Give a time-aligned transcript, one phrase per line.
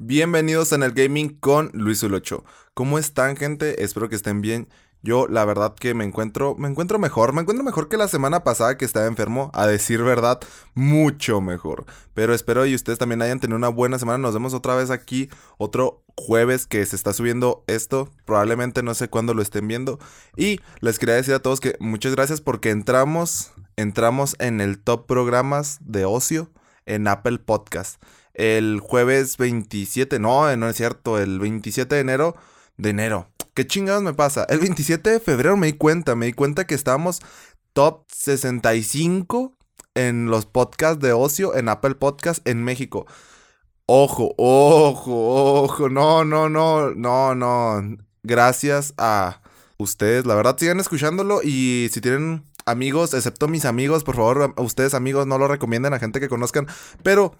[0.00, 2.44] Bienvenidos en el gaming con Luis Ulocho.
[2.72, 3.82] ¿Cómo están, gente?
[3.82, 4.68] Espero que estén bien.
[5.02, 8.44] Yo, la verdad que me encuentro, me encuentro mejor, me encuentro mejor que la semana
[8.44, 10.38] pasada que estaba enfermo, a decir verdad,
[10.74, 11.84] mucho mejor.
[12.14, 14.18] Pero espero y ustedes también hayan tenido una buena semana.
[14.18, 18.08] Nos vemos otra vez aquí, otro jueves que se está subiendo esto.
[18.24, 19.98] Probablemente no sé cuándo lo estén viendo.
[20.36, 25.06] Y les quería decir a todos que muchas gracias porque entramos, entramos en el top
[25.06, 26.52] programas de ocio
[26.86, 28.00] en Apple Podcast
[28.38, 32.36] el jueves 27, no, no es cierto, el 27 de enero,
[32.76, 33.28] de enero.
[33.52, 34.46] ¿Qué chingados me pasa?
[34.48, 37.20] El 27 de febrero me di cuenta, me di cuenta que estábamos
[37.72, 39.56] top 65
[39.94, 43.06] en los podcasts de ocio en Apple Podcast en México.
[43.86, 47.96] Ojo, ojo, ojo, no, no, no, no, no.
[48.22, 49.42] Gracias a
[49.78, 54.94] ustedes, la verdad, sigan escuchándolo y si tienen amigos, excepto mis amigos, por favor, ustedes
[54.94, 56.68] amigos no lo recomienden a gente que conozcan,
[57.02, 57.34] pero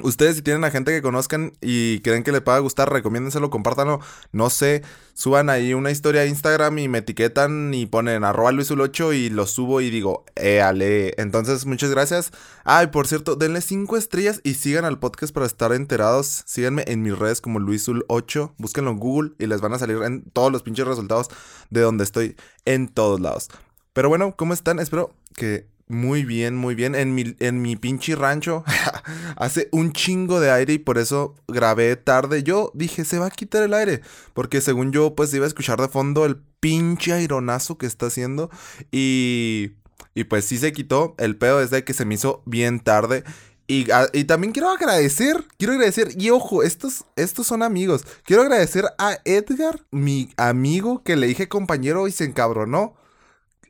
[0.00, 4.00] Ustedes si tienen a gente que conozcan y creen que le pueda gustar, recomiéndenselo, compártanlo.
[4.32, 4.82] No sé,
[5.12, 9.46] suban ahí una historia a Instagram y me etiquetan y ponen arroba luisul8 y lo
[9.46, 11.12] subo y digo, éale.
[11.20, 12.32] Entonces, muchas gracias.
[12.64, 16.42] Ay, por cierto, denle 5 estrellas y sigan al podcast para estar enterados.
[16.46, 18.54] Síganme en mis redes como luisul8.
[18.56, 21.28] Búsquenlo en Google y les van a salir en todos los pinches resultados
[21.68, 23.50] de donde estoy en todos lados.
[23.92, 24.78] Pero bueno, ¿cómo están?
[24.78, 26.94] Espero que muy bien, muy bien.
[26.94, 28.64] En mi, en mi pinche rancho
[29.36, 32.42] hace un chingo de aire y por eso grabé tarde.
[32.42, 34.00] Yo dije, se va a quitar el aire.
[34.32, 38.50] Porque según yo, pues iba a escuchar de fondo el pinche aironazo que está haciendo.
[38.90, 39.72] Y,
[40.14, 41.14] y pues sí se quitó.
[41.18, 43.22] El pedo es de que se me hizo bien tarde.
[43.68, 48.04] Y, y, también quiero agradecer, quiero agradecer, y ojo, estos, estos son amigos.
[48.24, 52.94] Quiero agradecer a Edgar, mi amigo, que le dije compañero y se encabronó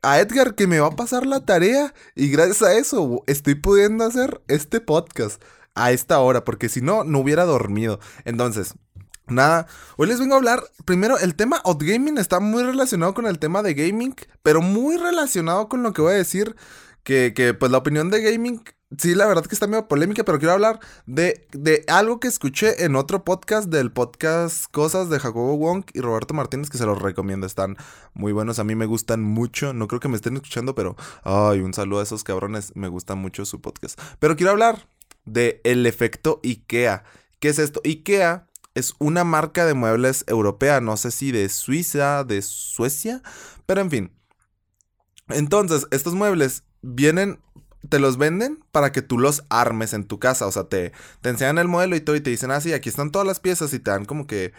[0.03, 4.05] a Edgar que me va a pasar la tarea y gracias a eso estoy pudiendo
[4.05, 5.43] hacer este podcast
[5.75, 7.99] a esta hora, porque si no, no hubiera dormido.
[8.25, 8.75] Entonces,
[9.29, 10.65] Nada, hoy les vengo a hablar.
[10.85, 15.69] Primero, el tema gaming está muy relacionado con el tema de gaming, pero muy relacionado
[15.69, 16.57] con lo que voy a decir.
[17.05, 18.63] Que, que pues la opinión de gaming
[18.99, 22.85] Sí, la verdad que está medio polémica, pero quiero hablar de, de, algo que escuché
[22.85, 27.01] en otro podcast del podcast Cosas de Jacobo Wong y Roberto Martínez, que se los
[27.01, 27.47] recomiendo.
[27.47, 27.77] Están
[28.13, 29.73] muy buenos, a mí me gustan mucho.
[29.73, 33.15] No creo que me estén escuchando, pero ay, un saludo a esos cabrones, me gusta
[33.15, 33.99] mucho su podcast.
[34.19, 34.87] Pero quiero hablar
[35.25, 37.05] de el efecto IKEA.
[37.41, 37.81] ¿Qué es esto?
[37.85, 43.23] IKEA es una marca de muebles europea, no sé si de Suiza, de Suecia,
[43.65, 44.13] pero en fin.
[45.29, 47.39] Entonces, estos muebles vienen
[47.89, 50.47] te los venden para que tú los armes en tu casa.
[50.47, 52.89] O sea, te, te enseñan el modelo y todo y te dicen, ah, sí, aquí
[52.89, 54.53] están todas las piezas y te dan como que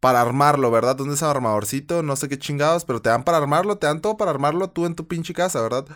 [0.00, 0.96] para armarlo, ¿verdad?
[0.96, 2.02] ¿Dónde es el armadorcito?
[2.02, 4.86] No sé qué chingados, pero te dan para armarlo, te dan todo para armarlo tú
[4.86, 5.86] en tu pinche casa, ¿verdad?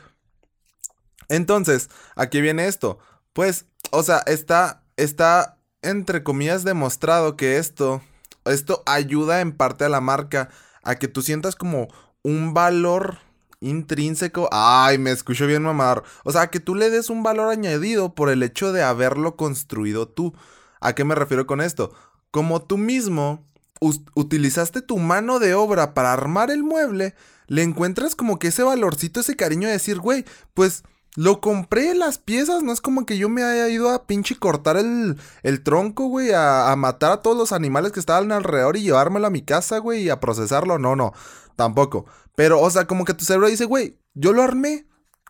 [1.29, 2.99] Entonces, aquí viene esto.
[3.33, 8.03] Pues, o sea, está, está, entre comillas, demostrado que esto,
[8.45, 10.51] esto ayuda en parte a la marca
[10.83, 11.89] a que tú sientas como
[12.23, 13.19] un valor
[13.65, 14.49] intrínseco.
[14.53, 16.03] Ay, me escucho bien mamar.
[16.25, 20.09] O sea, que tú le des un valor añadido por el hecho de haberlo construido
[20.09, 20.35] tú.
[20.81, 21.93] ¿A qué me refiero con esto?
[22.31, 23.45] Como tú mismo
[24.15, 27.15] utilizaste tu mano de obra para armar el mueble,
[27.47, 30.85] le encuentras como que ese valorcito, ese cariño de decir, güey, pues
[31.17, 34.77] lo compré las piezas, no es como que yo me haya ido a pinche cortar
[34.77, 38.83] el, el tronco, güey, a, a, matar a todos los animales que estaban alrededor y
[38.83, 40.79] llevármelo a mi casa, güey, y a procesarlo.
[40.79, 41.13] No, no,
[41.57, 42.07] tampoco.
[42.35, 44.87] Pero, o sea, como que tu cerebro dice, güey, yo lo armé.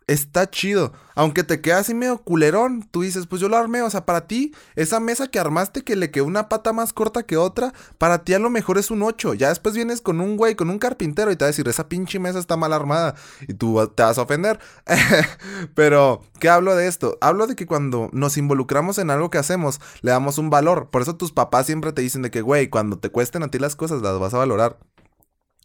[0.06, 0.92] Está chido.
[1.14, 3.80] Aunque te queda así medio culerón, tú dices, pues yo lo armé.
[3.80, 7.22] O sea, para ti, esa mesa que armaste que le quedó una pata más corta
[7.22, 9.32] que otra, para ti a lo mejor es un 8.
[9.32, 11.88] Ya después vienes con un güey, con un carpintero y te va a decir, esa
[11.88, 13.14] pinche mesa está mal armada.
[13.48, 14.58] Y tú te vas a ofender.
[15.74, 17.16] Pero, ¿qué hablo de esto?
[17.22, 20.90] Hablo de que cuando nos involucramos en algo que hacemos, le damos un valor.
[20.90, 23.58] Por eso tus papás siempre te dicen de que, güey, cuando te cuesten a ti
[23.58, 24.78] las cosas, las vas a valorar.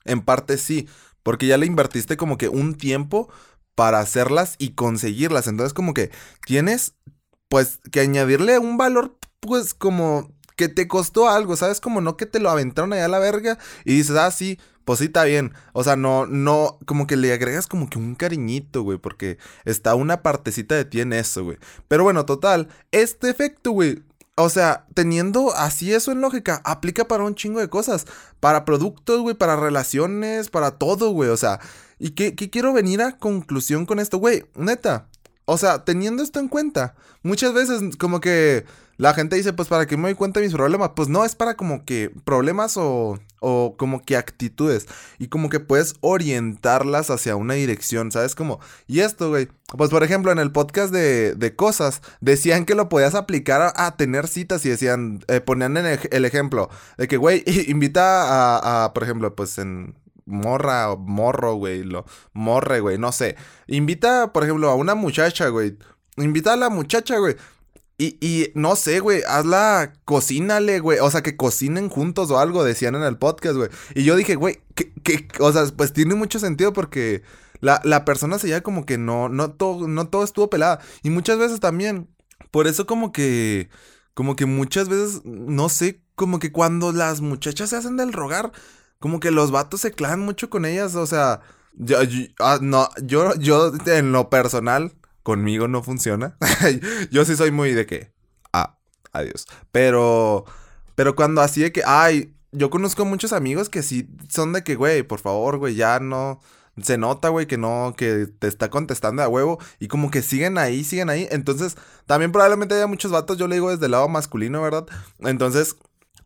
[0.06, 0.88] En parte sí,
[1.24, 3.30] porque ya le invertiste como que un tiempo
[3.76, 5.48] para hacerlas y conseguirlas.
[5.48, 6.12] Entonces como que
[6.46, 6.94] tienes
[7.48, 11.80] pues que añadirle un valor pues como que te costó algo, ¿sabes?
[11.80, 15.00] Como no que te lo aventaron allá a la verga y dices, ah, sí, pues
[15.00, 15.54] sí está bien.
[15.72, 19.96] O sea, no, no, como que le agregas como que un cariñito, güey, porque está
[19.96, 21.58] una partecita de ti en eso, güey.
[21.88, 24.04] Pero bueno, total, este efecto, güey,
[24.40, 28.06] o sea, teniendo así eso en lógica, aplica para un chingo de cosas.
[28.40, 31.30] Para productos, güey, para relaciones, para todo, güey.
[31.30, 31.60] O sea,
[32.00, 34.46] ¿y qué, quiero venir a conclusión con esto, güey?
[34.56, 35.08] Neta.
[35.46, 38.66] O sea, teniendo esto en cuenta, muchas veces como que
[38.98, 40.92] la gente dice, pues para que me doy cuenta de mis problemas.
[40.96, 44.88] Pues no, es para como que problemas o, o como que actitudes.
[45.18, 48.36] Y como que puedes orientarlas hacia una dirección, ¿sabes?
[48.36, 49.48] Como, y esto, güey.
[49.78, 53.98] Pues por ejemplo, en el podcast de, de cosas, decían que lo podías aplicar a,
[53.98, 58.94] tener citas y decían, eh, ponían en el, ejemplo de que, güey, invita a, a,
[58.94, 59.96] por ejemplo, pues en
[60.30, 63.36] morra o morro, güey, lo morre, güey, no sé.
[63.68, 65.78] Invita, por ejemplo, a una muchacha, güey.
[66.18, 67.36] Invita a la muchacha, güey.
[68.02, 71.00] Y, y no sé, güey, hazla, cocínale, güey.
[71.00, 73.70] O sea, que cocinen juntos o algo, decían en el podcast, güey.
[73.94, 77.24] Y yo dije, güey, que, que, o sea, pues tiene mucho sentido porque
[77.60, 80.80] la, la persona se ya como que no, no todo, no todo estuvo pelada.
[81.04, 82.08] Y muchas veces también,
[82.52, 83.70] por eso como que,
[84.14, 88.54] como que muchas veces, no sé, como que cuando las muchachas se hacen del rogar,
[89.00, 91.42] como que los vatos se clavan mucho con ellas, o sea,
[91.74, 91.98] yo,
[92.40, 94.94] ah, no, yo, yo en lo personal,
[95.30, 96.36] conmigo no funciona.
[97.12, 98.12] yo sí soy muy de que,
[98.52, 98.80] ah,
[99.12, 99.46] adiós.
[99.72, 100.44] Pero,
[100.96, 104.74] pero cuando así de que, ay, yo conozco muchos amigos que sí son de que,
[104.74, 106.40] güey, por favor, güey, ya no.
[106.82, 109.60] Se nota, güey, que no, que te está contestando a huevo.
[109.78, 111.28] Y como que siguen ahí, siguen ahí.
[111.30, 111.78] Entonces,
[112.08, 114.88] también probablemente haya muchos vatos, yo le digo desde el lado masculino, ¿verdad?
[115.20, 115.76] Entonces,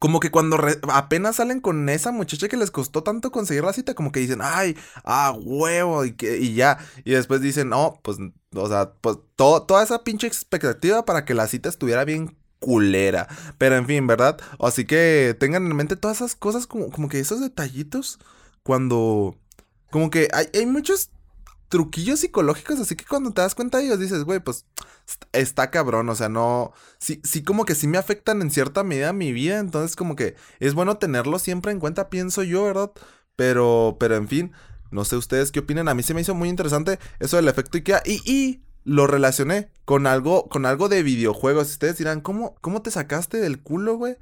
[0.04, 0.58] como que cuando
[0.92, 4.40] apenas salen con esa muchacha que les costó tanto conseguir la cita, como que dicen,
[4.42, 6.78] ay, ah, huevo, y, que, y ya.
[7.06, 8.18] Y después dicen, no, pues,
[8.54, 13.30] o sea, pues toda esa pinche expectativa para que la cita estuviera bien culera.
[13.58, 14.38] Pero en fin, ¿verdad?
[14.60, 18.20] Así que tengan en mente todas esas cosas, como, como que esos detallitos,
[18.62, 19.38] cuando...
[19.90, 21.12] Como que hay, hay muchos
[21.74, 24.68] truquillos psicológicos, así que cuando te das cuenta de ellos dices, güey, pues
[25.32, 29.12] está cabrón, o sea, no, sí, sí como que sí me afectan en cierta medida
[29.12, 32.92] mi vida, entonces como que es bueno tenerlo siempre en cuenta, pienso yo, ¿verdad?
[33.36, 34.52] Pero, pero en fin,
[34.92, 37.80] no sé ustedes qué opinan, a mí se me hizo muy interesante eso del efecto
[37.80, 42.84] IKEA y, y lo relacioné con algo, con algo de videojuegos, ustedes dirán, ¿cómo, cómo
[42.84, 44.18] te sacaste del culo, güey?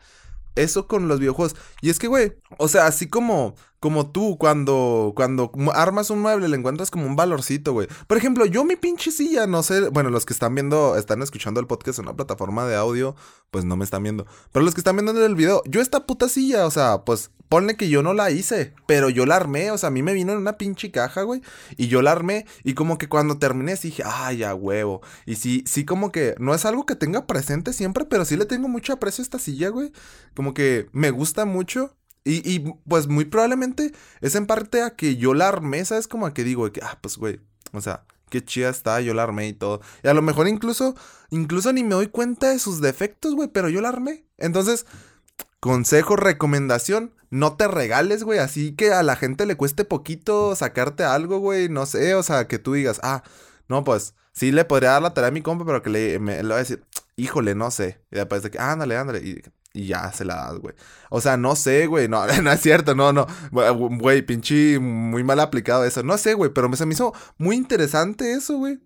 [0.56, 1.58] Eso con los videojuegos.
[1.82, 6.48] Y es que, güey, o sea, así como como tú, cuando, cuando armas un mueble,
[6.48, 7.88] le encuentras como un valorcito, güey.
[8.06, 11.60] Por ejemplo, yo mi pinche silla, no sé, bueno, los que están viendo, están escuchando
[11.60, 13.16] el podcast en una plataforma de audio,
[13.50, 14.28] pues no me están viendo.
[14.52, 17.32] Pero los que están viendo en el video, yo esta puta silla, o sea, pues
[17.50, 20.14] ponle que yo no la hice, pero yo la armé, o sea, a mí me
[20.14, 21.42] vino en una pinche caja, güey,
[21.76, 25.02] y yo la armé, y como que cuando terminé dije, ay, ya huevo.
[25.26, 28.46] Y sí, sí, como que no es algo que tenga presente siempre, pero sí le
[28.46, 29.92] tengo mucho aprecio a esta silla, güey.
[30.36, 31.96] Como que me gusta mucho.
[32.24, 36.08] Y, pues muy probablemente es en parte a que yo la armé, ¿sabes?
[36.08, 37.40] Como a que digo, que, ah, pues güey,
[37.74, 39.82] o sea, qué chida está, yo la armé y todo.
[40.04, 40.96] Y a lo mejor incluso,
[41.32, 44.26] incluso ni me doy cuenta de sus defectos, güey, pero yo la armé.
[44.38, 44.86] Entonces,
[45.60, 51.04] consejo, recomendación, no te regales, güey, así que a la gente le cueste poquito sacarte
[51.04, 53.24] algo, güey, no sé, o sea, que tú digas, ah,
[53.68, 56.38] no, pues sí le podría dar la tarea a mi compa, pero que le, me,
[56.38, 56.84] le voy a decir,
[57.16, 58.02] híjole, no sé.
[58.12, 59.20] Y después de que, ándale, ándale.
[59.20, 59.42] Y
[59.74, 60.76] y ya se la das, güey.
[61.10, 62.08] O sea, no sé, güey.
[62.08, 63.28] No, no es cierto, no, no.
[63.52, 66.04] Güey, pinche muy mal aplicado eso.
[66.04, 68.80] No sé, güey, pero se me hizo muy interesante eso, güey.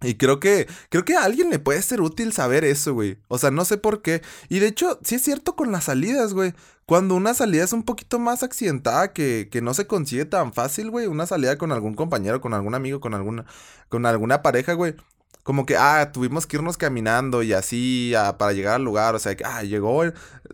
[0.00, 3.18] Y creo que, creo que a alguien le puede ser útil saber eso, güey.
[3.26, 4.22] O sea, no sé por qué.
[4.48, 6.54] Y de hecho, sí es cierto con las salidas, güey.
[6.86, 10.90] Cuando una salida es un poquito más accidentada, que, que no se consigue tan fácil,
[10.90, 11.06] güey.
[11.08, 13.44] Una salida con algún compañero, con algún amigo, con alguna,
[13.88, 14.94] con alguna pareja, güey
[15.42, 19.18] como que, ah, tuvimos que irnos caminando y así ah, para llegar al lugar, o
[19.18, 20.02] sea, que, ah, llegó,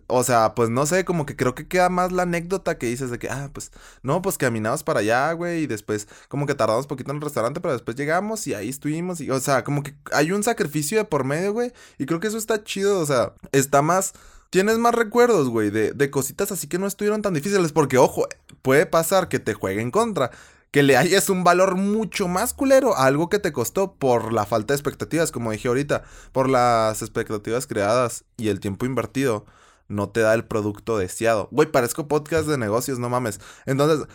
[0.07, 3.11] o sea, pues no sé, como que creo que queda más la anécdota que dices
[3.11, 3.73] de que, ah, pues,
[4.03, 7.61] no, pues caminamos para allá, güey, y después como que tardamos poquito en el restaurante,
[7.61, 11.05] pero después llegamos y ahí estuvimos, y, o sea, como que hay un sacrificio de
[11.05, 14.13] por medio, güey, y creo que eso está chido, o sea, está más...
[14.51, 17.73] Tienes más recuerdos, güey, de, de cositas así que no estuvieron tan difíciles.
[17.73, 18.29] Porque, ojo,
[18.63, 20.31] puede pasar que te juegue en contra
[20.75, 24.45] que le hayas un valor mucho más culero a algo que te costó por la
[24.45, 26.03] falta de expectativas, como dije ahorita,
[26.33, 29.47] por las expectativas creadas y el tiempo invertido,
[29.87, 31.47] no te da el producto deseado.
[31.53, 33.39] Güey, parezco podcast de negocios, no mames.
[33.67, 34.09] Entonces,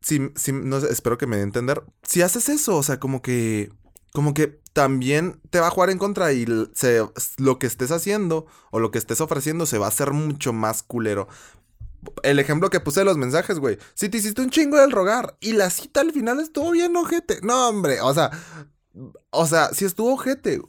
[0.00, 1.82] si, si, no espero que me dé a entender.
[2.04, 3.72] Si haces eso, o sea, como que,
[4.12, 7.04] como que también te va a jugar en contra y se,
[7.38, 10.84] lo que estés haciendo o lo que estés ofreciendo se va a hacer mucho más
[10.84, 11.26] culero
[12.22, 13.78] el ejemplo que puse de los mensajes, güey.
[13.94, 17.40] Si te hiciste un chingo del rogar y la cita al final estuvo bien ojete.
[17.42, 18.30] No, hombre, o sea,
[19.30, 20.60] o sea, si estuvo ojete,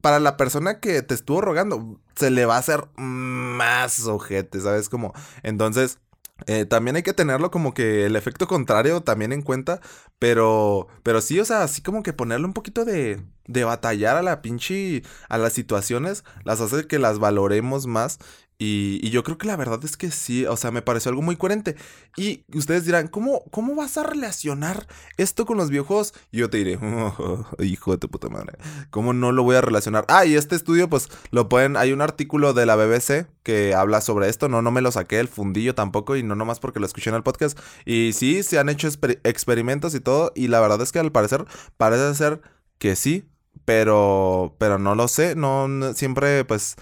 [0.00, 4.88] para la persona que te estuvo rogando, se le va a hacer más ojete, ¿sabes?
[4.88, 5.98] Como, entonces,
[6.46, 9.80] eh, también hay que tenerlo como que el efecto contrario también en cuenta,
[10.18, 14.22] pero, pero sí, o sea, así como que ponerle un poquito de, de batallar a
[14.22, 18.18] la pinche, a las situaciones, las hace que las valoremos más.
[18.60, 21.36] Y, yo creo que la verdad es que sí, o sea, me pareció algo muy
[21.36, 21.76] coherente.
[22.16, 26.12] Y ustedes dirán, ¿cómo, cómo vas a relacionar esto con los videojuegos?
[26.32, 28.58] Y yo te diré, oh, hijo de tu puta madre,
[28.90, 30.04] ¿cómo no lo voy a relacionar?
[30.08, 34.00] Ah, y este estudio, pues lo pueden, hay un artículo de la BBC que habla
[34.00, 36.86] sobre esto, no, no me lo saqué el fundillo tampoco y no nomás porque lo
[36.86, 37.58] escuché en el podcast.
[37.86, 38.88] Y sí, se han hecho
[39.22, 41.44] experimentos y todo, y la verdad es que al parecer
[41.76, 42.40] parece ser
[42.78, 43.28] que sí,
[43.64, 46.76] pero, pero no lo sé, no siempre pues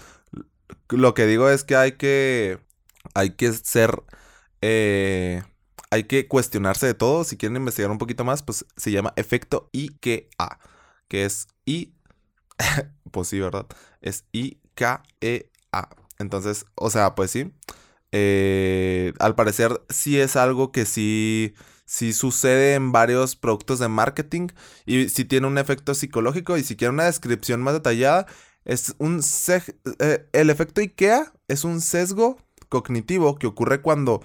[0.89, 2.59] lo que digo es que hay que,
[3.13, 4.03] hay que ser,
[4.61, 5.43] eh,
[5.91, 7.23] hay que cuestionarse de todo.
[7.23, 10.59] Si quieren investigar un poquito más, pues se llama efecto IKEA,
[11.07, 11.93] que es I,
[13.11, 13.67] pues sí, ¿verdad?
[14.01, 15.89] Es I-K-E-A.
[16.19, 17.53] Entonces, o sea, pues sí.
[18.11, 21.53] Eh, al parecer sí es algo que sí,
[21.85, 24.47] sí sucede en varios productos de marketing
[24.85, 28.25] y sí tiene un efecto psicológico y si quieren una descripción más detallada
[28.67, 29.21] es un
[29.99, 34.21] eh, el efecto IKEA es un sesgo cognitivo que ocurre cuando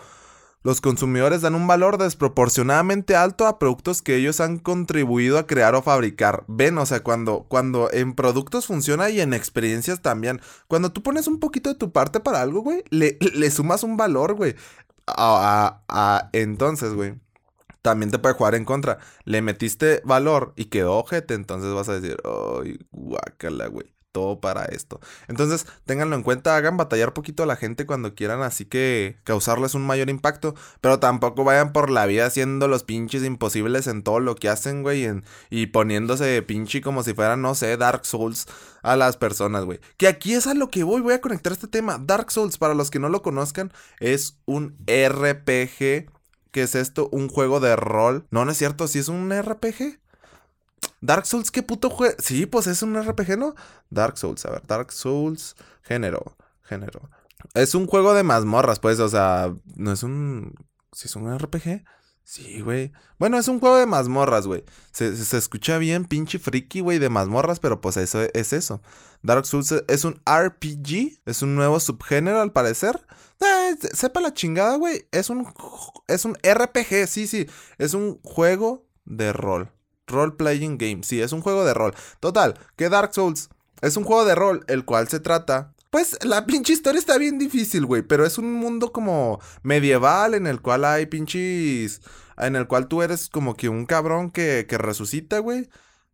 [0.65, 5.75] los consumidores dan un valor desproporcionadamente alto a productos que ellos han contribuido a crear
[5.75, 6.45] o fabricar.
[6.49, 10.41] Ven, o sea, cuando, cuando en productos funciona y en experiencias también.
[10.69, 13.97] Cuando tú pones un poquito de tu parte para algo, güey, le, le sumas un
[13.97, 14.55] valor, güey.
[15.07, 17.15] A, entonces, güey.
[17.81, 18.99] También te puede jugar en contra.
[19.25, 24.67] Le metiste valor y quedó ojete, entonces vas a decir, ay, guácala, güey todo para
[24.67, 25.01] esto.
[25.27, 29.75] Entonces, ténganlo en cuenta, hagan batallar poquito a la gente cuando quieran, así que causarles
[29.75, 34.21] un mayor impacto, pero tampoco vayan por la vida haciendo los pinches imposibles en todo
[34.21, 35.09] lo que hacen, güey,
[35.51, 38.47] y poniéndose pinche como si fueran, no sé, Dark Souls
[38.83, 39.81] a las personas, güey.
[39.97, 41.99] Que aquí es a lo que voy, voy a conectar este tema.
[41.99, 46.11] Dark Souls, para los que no lo conozcan, es un RPG.
[46.51, 47.09] ¿Qué es esto?
[47.13, 48.27] Un juego de rol.
[48.31, 50.02] No, no es cierto, si es un RPG.
[51.03, 52.15] Dark Souls, ¿qué puto juego?
[52.19, 53.55] Sí, pues es un RPG, ¿no?
[53.91, 57.11] Dark Souls, a ver, Dark Souls, género, género.
[57.55, 60.55] Es un juego de mazmorras, pues, o sea, no es un...
[60.93, 61.85] ¿Sí es un RPG?
[62.25, 62.93] Sí, güey.
[63.19, 64.65] Bueno, es un juego de mazmorras, güey.
[64.93, 68.81] Se, escucha bien pinche friki, güey, de mazmorras, pero pues eso es eso.
[69.23, 73.05] Dark Souls es un RPG, es un nuevo subgénero al parecer.
[73.41, 75.09] Eh, sepa la chingada, güey.
[75.11, 75.53] Es un,
[76.07, 77.49] es un RPG, sí, sí.
[77.79, 79.73] Es un juego de rol.
[80.13, 81.01] Role Playing Game.
[81.03, 81.95] Sí, es un juego de rol.
[82.21, 83.51] Total, que Dark Souls
[83.81, 85.75] es un juego de rol, el cual se trata.
[85.91, 88.03] Pues la pinche historia está bien difícil, güey.
[88.03, 92.01] Pero es un mundo como medieval en el cual hay pinches.
[92.39, 95.69] En el cual tú eres como que un cabrón que, que resucita, güey.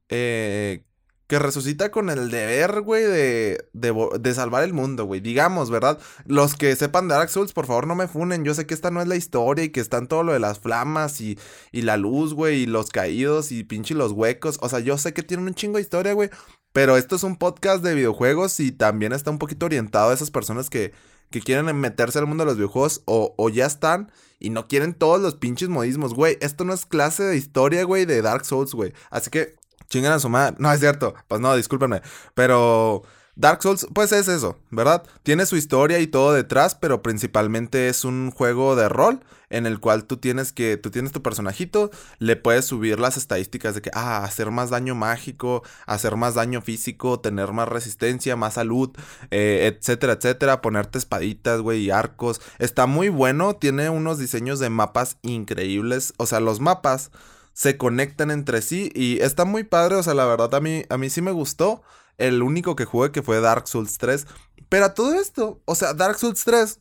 [0.08, 0.82] Eh,
[1.28, 5.20] que resucita con el deber, güey, de, de, salvar el mundo, güey.
[5.20, 5.98] Digamos, ¿verdad?
[6.24, 8.44] Los que sepan de Dark Souls, por favor, no me funen.
[8.44, 10.58] Yo sé que esta no es la historia y que están todo lo de las
[10.58, 11.38] flamas y,
[11.70, 14.58] y la luz, güey, y los caídos y pinche los huecos.
[14.62, 16.30] O sea, yo sé que tienen un chingo de historia, güey.
[16.72, 20.30] Pero esto es un podcast de videojuegos y también está un poquito orientado a esas
[20.30, 20.92] personas que,
[21.30, 24.94] que quieren meterse al mundo de los videojuegos o, o ya están y no quieren
[24.94, 26.38] todos los pinches modismos, güey.
[26.40, 28.94] Esto no es clase de historia, güey, de Dark Souls, güey.
[29.10, 29.57] Así que
[29.88, 30.56] chingan a su madre.
[30.58, 31.14] No, es cierto.
[31.26, 32.02] Pues no, discúlpenme.
[32.34, 33.02] Pero
[33.38, 35.04] Dark Souls, pues es eso, ¿verdad?
[35.22, 39.78] Tiene su historia y todo detrás, pero principalmente es un juego de rol en el
[39.78, 43.90] cual tú tienes que, tú tienes tu personajito, le puedes subir las estadísticas de que,
[43.94, 48.90] ah, hacer más daño mágico, hacer más daño físico, tener más resistencia, más salud,
[49.30, 52.40] eh, etcétera, etcétera, ponerte espaditas, güey, y arcos.
[52.58, 57.12] Está muy bueno, tiene unos diseños de mapas increíbles, o sea, los mapas
[57.58, 60.96] se conectan entre sí y está muy padre, o sea, la verdad a mí, a
[60.96, 61.82] mí sí me gustó.
[62.16, 64.28] El único que jugué que fue Dark Souls 3.
[64.68, 66.78] Pero a todo esto, o sea, Dark Souls 3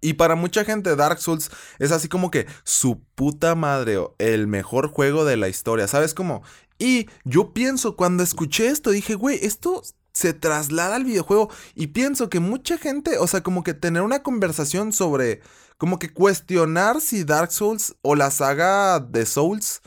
[0.00, 4.92] y para mucha gente Dark Souls es así como que su puta madre, el mejor
[4.92, 6.44] juego de la historia, ¿sabes cómo?
[6.78, 9.82] Y yo pienso, cuando escuché esto, dije, güey, esto
[10.12, 14.22] se traslada al videojuego y pienso que mucha gente, o sea, como que tener una
[14.22, 15.40] conversación sobre,
[15.76, 19.82] como que cuestionar si Dark Souls o la saga de Souls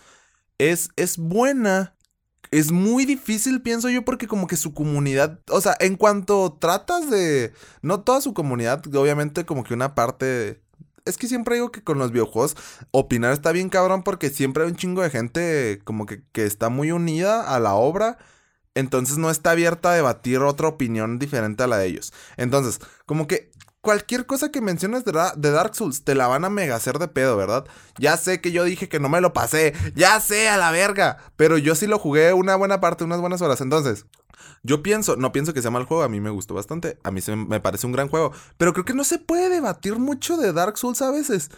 [0.71, 1.95] es, es buena.
[2.51, 7.09] Es muy difícil, pienso yo, porque como que su comunidad, o sea, en cuanto tratas
[7.09, 7.51] de,
[7.81, 10.61] no toda su comunidad, obviamente como que una parte
[11.05, 12.55] es que siempre digo que con los videojuegos
[12.91, 16.69] opinar está bien cabrón porque siempre hay un chingo de gente como que, que, está
[16.69, 18.17] muy unida a la obra.
[18.75, 22.13] Entonces no está abierta a debatir otra opinión diferente a la de ellos.
[22.37, 23.51] Entonces, como que
[23.83, 27.35] cualquier cosa que menciones de, Dark Souls te la van a mega hacer de pedo,
[27.35, 27.65] ¿verdad?
[27.99, 31.17] Ya sé que yo dije que no me lo pasé, ya sé a la verga,
[31.35, 33.59] pero yo sí lo jugué una buena parte, unas buenas horas.
[33.59, 34.05] Entonces,
[34.63, 37.19] yo pienso, no pienso que sea mal juego, a mí me gustó bastante, a mí
[37.35, 40.77] me parece un gran juego, pero creo que no se puede debatir mucho de Dark
[40.77, 41.51] Souls a veces.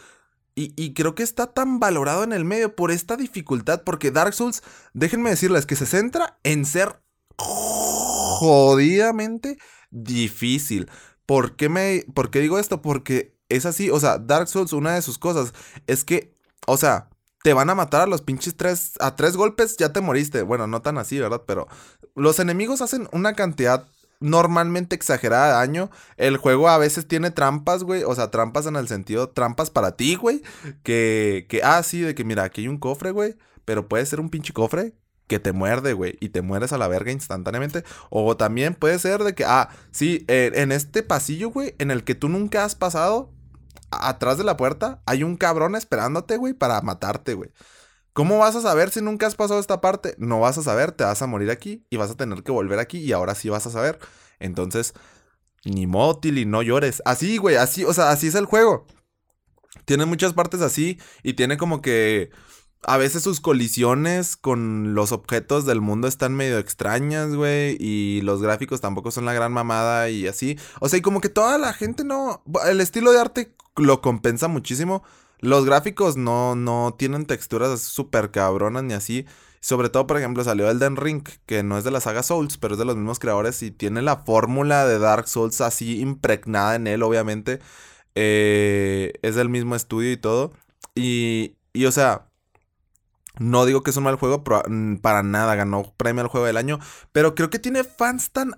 [0.58, 4.64] Y, creo que está tan valorado en el medio por esta dificultad, porque Dark Souls,
[4.94, 7.02] déjenme decirles que se centra en ser
[7.38, 9.58] jodidamente
[9.92, 10.90] difícil.
[11.26, 12.82] ¿Por qué, me, ¿Por qué digo esto?
[12.82, 15.54] Porque es así, o sea, Dark Souls, una de sus cosas
[15.88, 16.36] es que,
[16.68, 17.10] o sea,
[17.44, 20.42] te van a matar a los pinches tres, a tres golpes ya te moriste.
[20.42, 21.44] Bueno, no tan así, ¿verdad?
[21.46, 21.68] Pero
[22.16, 23.88] los enemigos hacen una cantidad
[24.20, 25.92] normalmente exagerada de daño.
[26.18, 28.04] El juego a veces tiene trampas, güey.
[28.04, 30.42] O sea, trampas en el sentido, trampas para ti, güey.
[30.82, 33.36] Que, que, ah, sí, de que mira, aquí hay un cofre, güey.
[33.64, 34.96] Pero puede ser un pinche cofre
[35.28, 37.84] que te muerde, güey, y te mueres a la verga instantáneamente.
[38.10, 42.04] O también puede ser de que, ah, sí, eh, en este pasillo, güey, en el
[42.04, 43.32] que tú nunca has pasado,
[43.92, 47.52] atrás de la puerta, hay un cabrón esperándote, güey, para matarte, güey.
[48.14, 50.16] ¿Cómo vas a saber si nunca has pasado esta parte?
[50.18, 52.80] No vas a saber, te vas a morir aquí y vas a tener que volver
[52.80, 54.00] aquí y ahora sí vas a saber.
[54.40, 54.94] Entonces,
[55.66, 57.02] ni mótil y no llores.
[57.04, 58.88] Así, güey, así, o sea, así es el juego.
[59.84, 62.30] Tiene muchas partes así y tiene como que
[62.88, 67.78] a veces sus colisiones con los objetos del mundo están medio extrañas, güey.
[67.80, 70.58] Y los gráficos tampoco son la gran mamada y así.
[70.80, 72.44] O sea, y como que toda la gente no...
[72.68, 75.04] El estilo de arte lo compensa muchísimo.
[75.40, 79.26] Los gráficos no, no tienen texturas súper cabronas ni así.
[79.62, 82.76] Sobre todo, por ejemplo, salió Elden Ring, que no es de la saga Souls, pero
[82.76, 86.86] es de los mismos creadores y tiene la fórmula de Dark Souls así impregnada en
[86.86, 87.60] él, obviamente.
[88.14, 90.54] Eh, es del mismo estudio y todo.
[90.94, 92.28] Y, y o sea,
[93.40, 96.58] no digo que es un mal juego, mm, para nada ganó premio al juego del
[96.58, 96.80] año,
[97.12, 98.56] pero creo que tiene fans tan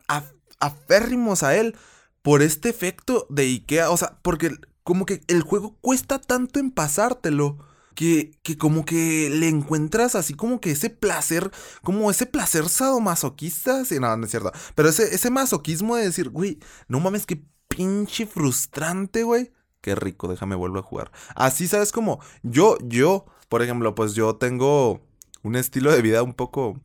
[0.60, 1.76] aférrimos a él
[2.22, 4.52] por este efecto de Ikea, o sea, porque
[4.84, 7.58] como que el juego cuesta tanto en pasártelo.
[7.96, 11.50] Que, que, como que le encuentras así como que ese placer,
[11.82, 16.30] como ese placer sadomasoquista, sí, no, no es cierto, pero ese, ese masoquismo de decir,
[16.30, 21.12] güey, no mames, qué pinche frustrante, güey, qué rico, déjame vuelvo a jugar.
[21.34, 21.92] Así, ¿sabes?
[21.92, 25.02] Como yo, yo, por ejemplo, pues yo tengo
[25.44, 26.80] un estilo de vida un poco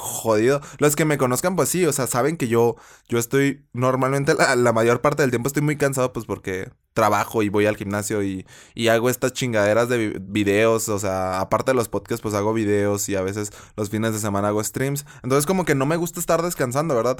[0.00, 0.60] jodido.
[0.78, 2.76] Los que me conozcan, pues sí, o sea, saben que yo,
[3.08, 7.48] yo estoy normalmente la, mayor parte del tiempo estoy muy cansado, pues porque trabajo y
[7.48, 11.88] voy al gimnasio y, y, hago estas chingaderas de videos, o sea, aparte de los
[11.88, 15.06] podcasts, pues hago videos y a veces los fines de semana hago streams.
[15.22, 17.18] Entonces como que no me gusta estar descansando, ¿verdad?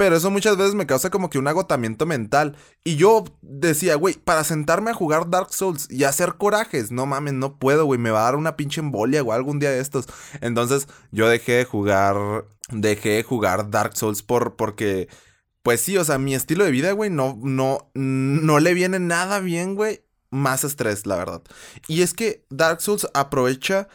[0.00, 2.56] Pero eso muchas veces me causa como que un agotamiento mental.
[2.84, 7.34] Y yo decía, güey, para sentarme a jugar Dark Souls y hacer corajes, no mames,
[7.34, 10.06] no puedo, güey, me va a dar una pinche embolia o algún día de estos.
[10.40, 15.10] Entonces yo dejé de jugar, dejé de jugar Dark Souls por, porque,
[15.62, 19.40] pues sí, o sea, mi estilo de vida, güey, no, no, no le viene nada
[19.40, 21.42] bien, güey, más estrés, la verdad.
[21.88, 23.86] Y es que Dark Souls aprovecha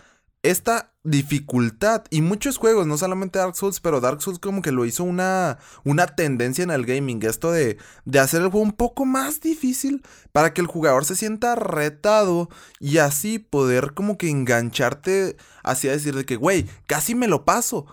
[0.50, 4.86] esta dificultad y muchos juegos, no solamente Dark Souls, pero Dark Souls como que lo
[4.86, 9.06] hizo una, una tendencia en el gaming, esto de, de hacer el juego un poco
[9.06, 15.38] más difícil para que el jugador se sienta retado y así poder como que engancharte
[15.64, 17.86] hacia decir de que, güey, casi me lo paso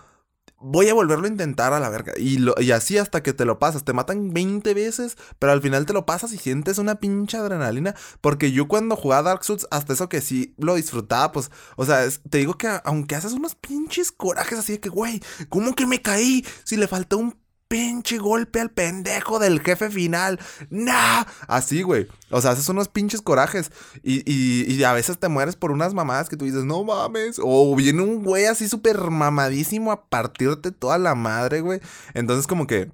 [0.62, 2.12] voy a volverlo a intentar a la verga.
[2.16, 3.85] Y, y así hasta que te lo pasas.
[3.85, 7.94] Te matan 20 veces, pero al final te lo pasas y sientes una pinche adrenalina.
[8.20, 12.07] Porque yo cuando jugaba Dark Souls, hasta eso que sí lo disfrutaba, pues, o sea,
[12.31, 16.01] te digo que aunque haces unos pinches corajes así de que, güey, ¿cómo que me
[16.01, 16.44] caí?
[16.64, 17.41] Si le faltó un
[17.72, 20.38] pinche golpe al pendejo del jefe final.
[20.68, 21.24] ¡Nah!
[21.48, 22.06] Así, güey.
[22.28, 23.72] O sea, haces unos pinches corajes.
[24.02, 27.40] Y, y, a veces te mueres por unas mamadas que tú dices, no mames.
[27.42, 31.80] O viene un güey así súper mamadísimo a partirte toda la madre, güey.
[32.12, 32.90] Entonces, como que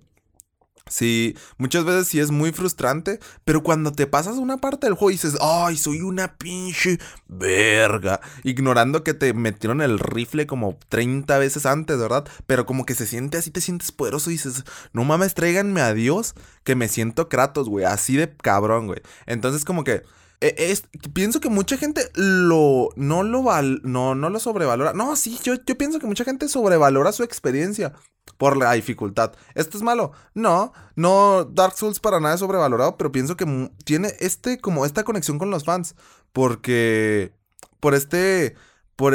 [0.89, 5.11] Sí, muchas veces sí es muy frustrante, pero cuando te pasas una parte del juego
[5.11, 11.39] y dices, ay, soy una pinche verga, ignorando que te metieron el rifle como 30
[11.39, 12.27] veces antes, ¿verdad?
[12.47, 15.95] Pero como que se siente así, te sientes poderoso y dices, no mames, tráiganme a
[15.95, 19.01] Dios, que me siento Kratos, güey, así de cabrón, güey.
[19.27, 20.03] Entonces como que...
[20.41, 24.93] E, es, pienso que mucha gente lo no lo val, no, no lo sobrevalora.
[24.93, 27.93] No, sí, yo, yo pienso que mucha gente sobrevalora su experiencia
[28.37, 29.33] por la dificultad.
[29.55, 30.13] ¿Esto es malo?
[30.35, 35.05] No, no, Dark Souls para nada es sobrevalorado, pero pienso que tiene este, como esta
[35.05, 35.97] conexión con los fans,
[36.33, 37.33] porque
[37.81, 38.55] por este,
[38.97, 39.15] por,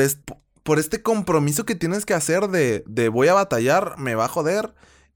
[0.63, 4.29] por este compromiso que tienes que hacer de, de voy a batallar, me va a
[4.29, 4.73] joder.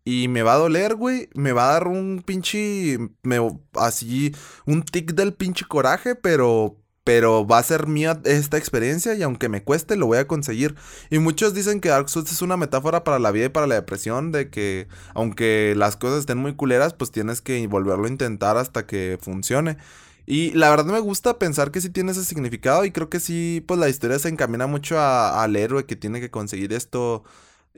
[0.09, 1.27] Y me va a doler, güey.
[1.33, 2.97] Me va a dar un pinche.
[3.23, 3.39] Me,
[3.73, 4.33] así.
[4.65, 6.15] Un tic del pinche coraje.
[6.15, 10.27] Pero pero va a ser mía esta experiencia y aunque me cueste lo voy a
[10.27, 10.75] conseguir.
[11.09, 13.75] Y muchos dicen que Dark Souls es una metáfora para la vida y para la
[13.75, 18.57] depresión, de que aunque las cosas estén muy culeras, pues tienes que volverlo a intentar
[18.57, 19.77] hasta que funcione.
[20.25, 23.63] Y la verdad me gusta pensar que sí tiene ese significado y creo que sí,
[23.67, 27.23] pues la historia se encamina mucho al héroe que tiene que conseguir esto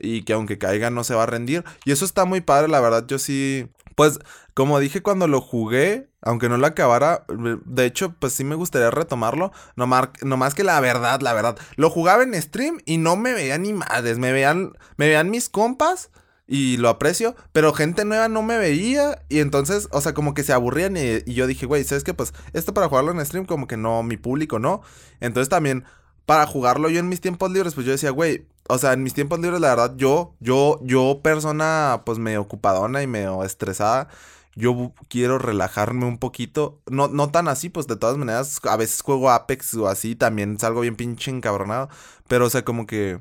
[0.00, 1.64] y que aunque caiga no se va a rendir.
[1.84, 4.18] Y eso está muy padre, la verdad yo sí, pues
[4.54, 8.90] como dije cuando lo jugué, aunque no lo acabara, de hecho, pues sí me gustaría
[8.90, 9.52] retomarlo.
[9.76, 11.58] No, más que la verdad, la verdad.
[11.76, 14.18] Lo jugaba en stream y no me veían ni madres.
[14.18, 16.10] Me veían, me veían mis compas
[16.46, 20.42] y lo aprecio, pero gente nueva no me veía y entonces, o sea, como que
[20.42, 22.12] se aburrían y, y yo dije, güey, ¿sabes qué?
[22.12, 24.82] Pues esto para jugarlo en stream como que no, mi público no.
[25.20, 25.84] Entonces también
[26.30, 29.14] para jugarlo yo en mis tiempos libres, pues yo decía, güey, o sea, en mis
[29.14, 34.06] tiempos libres la verdad yo, yo, yo persona pues medio ocupadona y medio estresada,
[34.54, 36.80] yo quiero relajarme un poquito.
[36.88, 40.56] No, no tan así, pues de todas maneras, a veces juego Apex o así, también
[40.60, 41.88] salgo bien pinche encabronado.
[42.28, 43.20] Pero, o sea, como que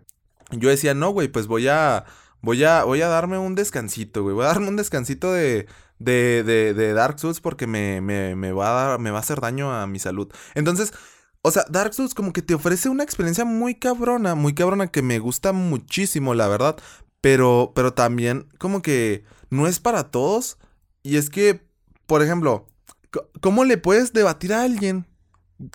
[0.51, 2.05] yo decía, no, güey, pues voy a
[2.41, 4.33] Voy a, voy a darme un descansito, güey.
[4.35, 5.67] Voy a darme un descansito de,
[5.97, 9.21] de, de, de Dark Souls porque me, me, me, va a dar, me va a
[9.21, 10.31] hacer daño a mi salud.
[10.55, 10.93] Entonces,
[11.41, 15.01] o sea, Dark Souls como que te ofrece una experiencia muy cabrona, muy cabrona que
[15.01, 16.77] me gusta muchísimo, la verdad.
[17.21, 20.57] Pero, pero también como que no es para todos.
[21.03, 21.61] Y es que,
[22.07, 22.67] por ejemplo,
[23.41, 25.05] ¿cómo le puedes debatir a alguien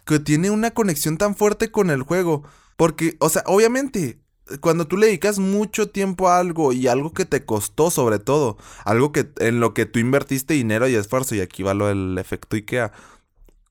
[0.05, 2.45] que tiene una conexión tan fuerte con el juego?
[2.77, 4.21] Porque, o sea, obviamente,
[4.61, 8.59] cuando tú le dedicas mucho tiempo a algo y algo que te costó sobre todo,
[8.85, 12.19] algo que en lo que tú invertiste dinero y esfuerzo y aquí va lo del
[12.19, 12.93] efecto IKEA.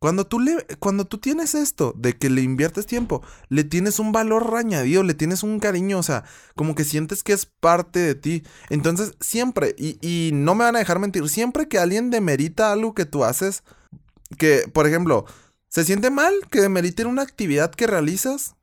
[0.04, 4.12] Cuando tú le cuando tú tienes esto de que le inviertes tiempo, le tienes un
[4.12, 6.26] valor añadido, le tienes un cariño, o sea,
[6.58, 8.44] como que sientes que es parte de ti.
[8.70, 12.94] Entonces, siempre y, y no me van a dejar mentir, siempre que alguien demerita algo
[12.94, 13.64] que tú haces,
[14.38, 15.24] que por ejemplo,
[15.70, 18.56] ¿se siente mal que demeriten una actividad que realizas?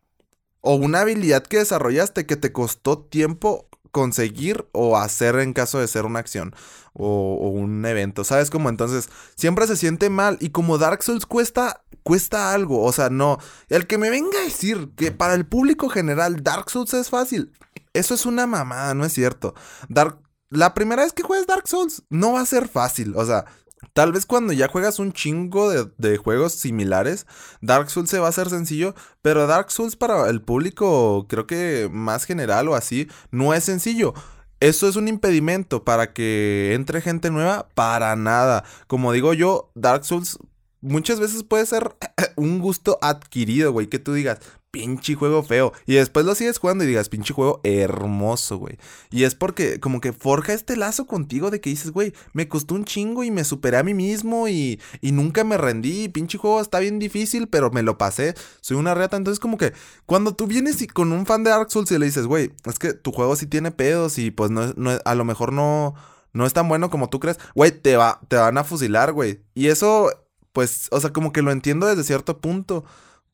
[0.63, 5.89] o una habilidad que desarrollaste que te costó tiempo conseguir o hacer en caso de
[5.89, 6.55] ser una acción
[6.93, 8.51] o, un evento, ¿sabes?
[8.51, 13.11] Como entonces siempre se siente mal y como Dark Souls cuesta, cuesta algo, o sea,
[13.11, 17.11] no, el que me venga a decir que para el público general Dark Souls es
[17.11, 17.53] fácil,
[17.93, 19.55] eso es una mamada, no es cierto.
[19.89, 23.47] Dark, la primera vez que juegues Dark Souls no va a ser fácil, o sea,
[23.93, 27.27] Tal vez cuando ya juegas un chingo de, juegos similares,
[27.61, 31.89] Dark Souls se va a hacer sencillo, pero Dark Souls para el público, creo que
[31.91, 34.15] más general o así, no es sencillo.
[34.61, 38.65] Eso es un impedimento para que entre gente nueva, para nada.
[38.87, 40.39] Como digo yo, Dark Souls
[40.83, 41.97] muchas veces puede ser
[42.37, 44.39] un gusto adquirido, güey, que tú digas,
[44.71, 45.73] pinche juego feo.
[45.87, 48.79] Y después lo sigues jugando y digas, pinche juego hermoso, güey.
[49.11, 52.75] Y es porque como que forja este lazo contigo de que dices, güey, me costó
[52.75, 56.09] un chingo y me superé a mí mismo y, y nunca me rendí.
[56.09, 58.35] Pinche juego está bien difícil, pero me lo pasé.
[58.61, 59.17] Soy una reta.
[59.17, 59.73] Entonces como que
[60.07, 62.79] cuando tú vienes y con un fan de Dark Souls y le dices, güey, es
[62.79, 65.95] que tu juego sí tiene pedos y pues no, no a lo mejor no...
[66.33, 67.39] No es tan bueno como tú crees.
[67.57, 69.43] Güey, te, va, te van a fusilar, güey.
[69.53, 70.11] Y eso,
[70.53, 72.85] pues, o sea, como que lo entiendo desde cierto punto.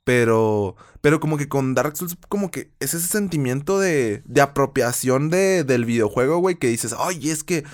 [0.06, 5.30] Pero, pero como que con Dark Souls, como que es ese sentimiento de, de apropiación
[5.30, 7.64] de, del videojuego, güey, que dices, ay, es que,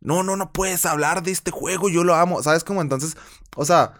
[0.00, 2.62] no, no, no puedes hablar de este juego, yo lo amo, ¿sabes?
[2.62, 3.16] Como entonces,
[3.56, 3.94] o sea,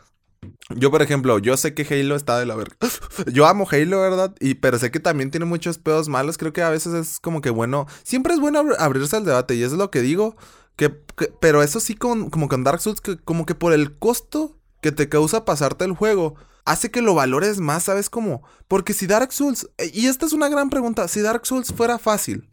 [0.77, 2.77] yo, por ejemplo, yo sé que Halo está de la verga.
[3.33, 4.37] Yo amo Halo, ¿verdad?
[4.39, 6.39] Y, pero sé que también tiene muchos pedos malos.
[6.39, 7.87] Creo que a veces es como que bueno.
[8.05, 9.57] Siempre es bueno abrirse al debate.
[9.57, 10.37] Y es lo que digo.
[10.77, 14.60] Que, pero eso sí, con, como con Dark Souls, que, como que por el costo
[14.81, 18.43] que te causa pasarte el juego hace que lo valores más, ¿sabes cómo?
[18.69, 21.99] Porque si Dark Souls, eh, y esta es una gran pregunta, si Dark Souls fuera
[21.99, 22.49] fácil,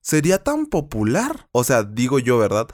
[0.00, 1.48] ¿sería tan popular?
[1.52, 2.68] O sea, digo yo, ¿verdad?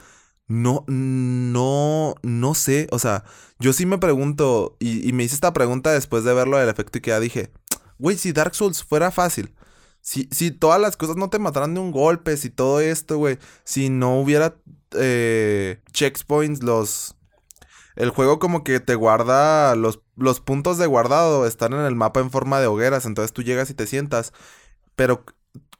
[0.46, 3.24] No, no, no sé, o sea,
[3.58, 7.00] yo sí me pregunto, y, me hice esta pregunta después de verlo del efecto y
[7.00, 7.50] que ya dije,
[7.98, 9.54] güey, si Dark Souls fuera fácil,
[10.00, 13.38] si, si todas las cosas no te mataran de un golpe, si todo esto, güey,
[13.64, 14.56] si no hubiera
[14.92, 17.16] eh, checkpoints, los,
[17.96, 22.20] el juego como que te guarda los, los puntos de guardado están en el mapa
[22.20, 24.32] en forma de hogueras, entonces tú llegas y te sientas,
[24.96, 25.24] pero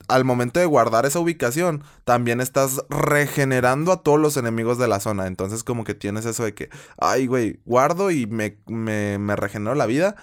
[0.08, 5.00] al momento de guardar esa ubicación, también estás regenerando a todos los enemigos de la
[5.00, 5.26] zona.
[5.26, 9.74] Entonces, como que tienes eso de que, ay, güey, guardo y me, me, me regenero
[9.74, 10.16] la vida.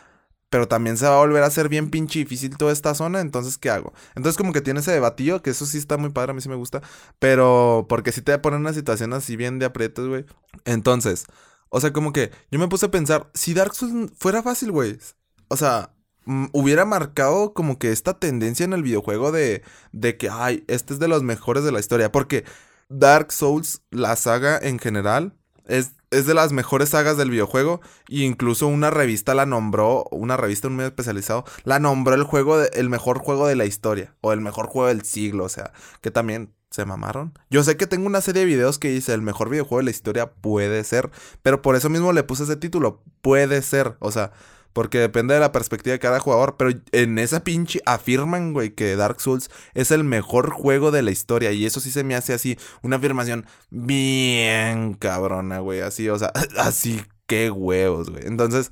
[0.50, 3.22] Pero también se va a volver a hacer bien pinche difícil toda esta zona.
[3.22, 3.94] Entonces, ¿qué hago?
[4.16, 6.50] Entonces, como que tiene ese debatillo, que eso sí está muy padre, a mí sí
[6.50, 6.82] me gusta.
[7.20, 10.26] Pero, porque sí te pone una situación así bien de aprietos, güey.
[10.66, 11.26] Entonces,
[11.72, 15.00] o sea, como que yo me puse a pensar, si Dark Souls fuera fácil, güey.
[15.48, 15.94] O sea,
[16.26, 20.94] mm, hubiera marcado como que esta tendencia en el videojuego de, de que, ay, este
[20.94, 22.12] es de los mejores de la historia.
[22.12, 22.44] Porque
[22.90, 25.34] Dark Souls, la saga en general,
[25.66, 27.80] es, es de las mejores sagas del videojuego.
[28.10, 32.62] Y incluso una revista la nombró, una revista un medio especializado, la nombró el juego,
[32.62, 34.14] el mejor juego de la historia.
[34.20, 35.46] O el mejor juego del siglo.
[35.46, 37.38] O sea, que también se mamaron.
[37.50, 39.92] Yo sé que tengo una serie de videos que dice el mejor videojuego de la
[39.92, 41.12] historia puede ser,
[41.44, 44.32] pero por eso mismo le puse ese título, puede ser, o sea,
[44.72, 48.96] porque depende de la perspectiva de cada jugador, pero en esa pinche afirman, güey, que
[48.96, 52.34] Dark Souls es el mejor juego de la historia y eso sí se me hace
[52.34, 58.26] así una afirmación bien cabrona, güey, así, o sea, así qué huevos, güey.
[58.26, 58.72] Entonces,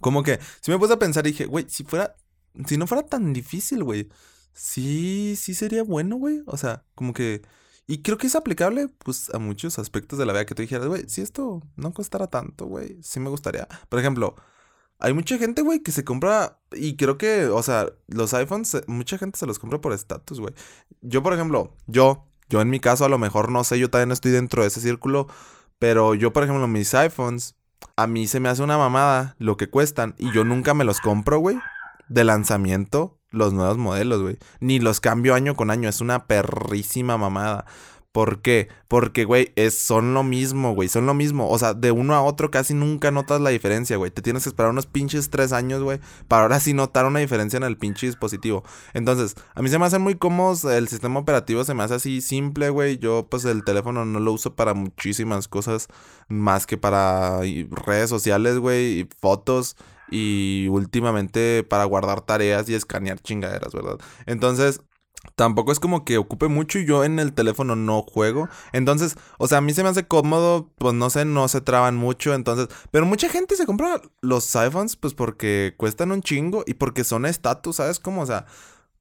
[0.00, 2.14] como que si me puse a pensar y dije, güey, si fuera
[2.66, 4.08] si no fuera tan difícil, güey
[4.54, 6.42] sí, sí sería bueno, güey.
[6.46, 7.42] O sea, como que
[7.86, 10.86] Y creo que es aplicable, pues, a muchos aspectos de la vida que tú dijeras,
[10.86, 13.68] güey, si esto no costara tanto, güey, sí me gustaría.
[13.88, 14.36] Por ejemplo,
[14.98, 18.84] hay mucha gente, güey, que se compra, y creo que, o sea, los iPhones, eh,
[18.86, 20.54] mucha gente se los compra por estatus, güey.
[21.02, 24.12] Yo, por ejemplo, yo, yo en mi caso, a lo mejor no sé, yo también
[24.12, 25.26] estoy dentro de ese círculo,
[25.78, 27.56] pero yo, por ejemplo, mis iPhones,
[27.96, 31.00] a mí se me hace una mamada lo que cuestan, y yo nunca me los
[31.00, 31.58] compro, güey,
[32.08, 34.38] de lanzamiento, los nuevos modelos, güey.
[34.60, 37.66] Ni los cambio año con año, es una perrísima mamada.
[38.12, 38.68] ¿Por qué?
[38.88, 41.48] Porque, güey, es, son lo mismo, güey, son lo mismo.
[41.48, 44.10] O sea, de uno a otro casi nunca notas la diferencia, güey.
[44.10, 45.98] Te tienes que esperar unos pinches tres años, güey,
[46.28, 48.64] para ahora sí notar una diferencia en el pinche dispositivo.
[48.92, 52.20] Entonces, a mí se me hace muy cómodos, el sistema operativo se me hace así
[52.20, 52.98] simple, güey.
[52.98, 55.88] Yo, pues, el teléfono no lo uso para muchísimas cosas,
[56.28, 59.76] más que para redes sociales, güey, y fotos
[60.10, 63.98] y últimamente para guardar tareas y escanear chingaderas, ¿verdad?
[64.26, 64.82] Entonces,
[65.34, 68.48] tampoco es como que ocupe mucho y yo en el teléfono no juego.
[68.72, 71.96] Entonces, o sea, a mí se me hace cómodo, pues no sé, no se traban
[71.96, 76.74] mucho, entonces, pero mucha gente se compra los iPhones pues porque cuestan un chingo y
[76.74, 78.22] porque son estatus, ¿sabes cómo?
[78.22, 78.46] O sea,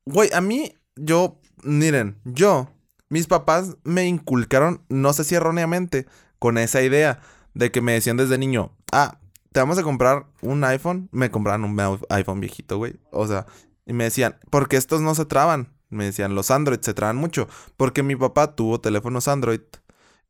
[0.06, 2.70] güey, a mí yo miren, yo
[3.10, 6.08] mis papás me inculcaron, no sé si erróneamente,
[6.40, 7.20] con esa idea
[7.54, 9.20] de que me decían desde niño, "Ah,
[9.52, 12.96] te vamos a comprar un iPhone." Me compraron un iPhone viejito, güey.
[13.12, 13.46] O sea,
[13.86, 17.48] y me decían, "Porque estos no se traban." Me decían, los Android se traban mucho.
[17.78, 19.62] Porque mi papá tuvo teléfonos Android.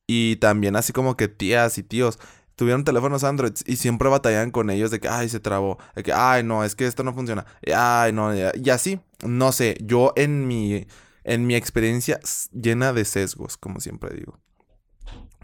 [0.08, 2.20] Y también así como que tías y tíos
[2.56, 5.80] tuvieron teléfonos Android y siempre batallaban con ellos de que, ay, se trabó.
[5.96, 7.46] De que, ay, no, es que esto no funciona.
[7.76, 9.00] Ay, no, y así.
[9.26, 10.86] No sé, yo en mi,
[11.24, 12.20] en mi experiencia
[12.52, 14.40] llena de sesgos, como siempre digo.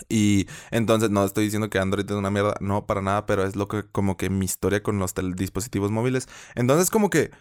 [0.10, 3.56] Y entonces no estoy diciendo que Android es una mierda, no para nada, pero es
[3.56, 6.27] lo que como que mi historia con los dispositivos móviles.
[6.56, 7.32] Entonces como que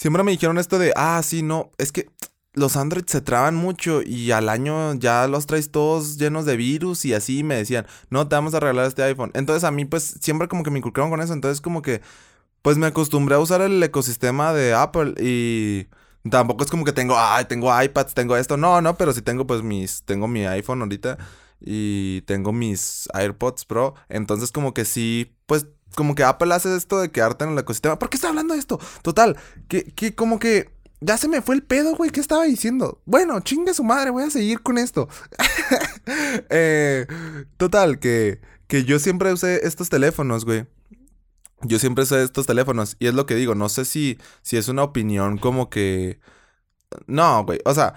[0.00, 2.08] Siempre me dijeron esto de, ah, sí, no, es que
[2.54, 7.04] los Android se traban mucho y al año ya los traes todos llenos de virus
[7.04, 9.30] y así me decían, no, te vamos a regalar este iPhone.
[9.34, 12.00] Entonces a mí pues siempre como que me inculcaron con eso, entonces como que
[12.62, 15.86] pues me acostumbré a usar el ecosistema de Apple y
[16.30, 19.46] tampoco es como que tengo, ay, tengo iPads, tengo esto, no, no, pero sí tengo
[19.46, 21.18] pues mis, tengo mi iPhone ahorita
[21.60, 27.00] y tengo mis AirPods Pro, entonces como que sí, pues como que Apple hace esto
[27.00, 27.98] de quedarte en el ecosistema.
[27.98, 28.78] ¿Por qué está hablando de esto?
[29.02, 29.36] Total,
[29.68, 32.10] que, que como que ya se me fue el pedo, güey.
[32.10, 33.00] ¿Qué estaba diciendo?
[33.06, 35.08] Bueno, chingue su madre, voy a seguir con esto.
[36.50, 37.06] eh,
[37.56, 40.66] total, que, que yo siempre usé estos teléfonos, güey.
[41.62, 42.96] Yo siempre usé estos teléfonos.
[42.98, 46.20] Y es lo que digo, no sé si, si es una opinión como que...
[47.06, 47.60] No, güey.
[47.64, 47.94] O sea,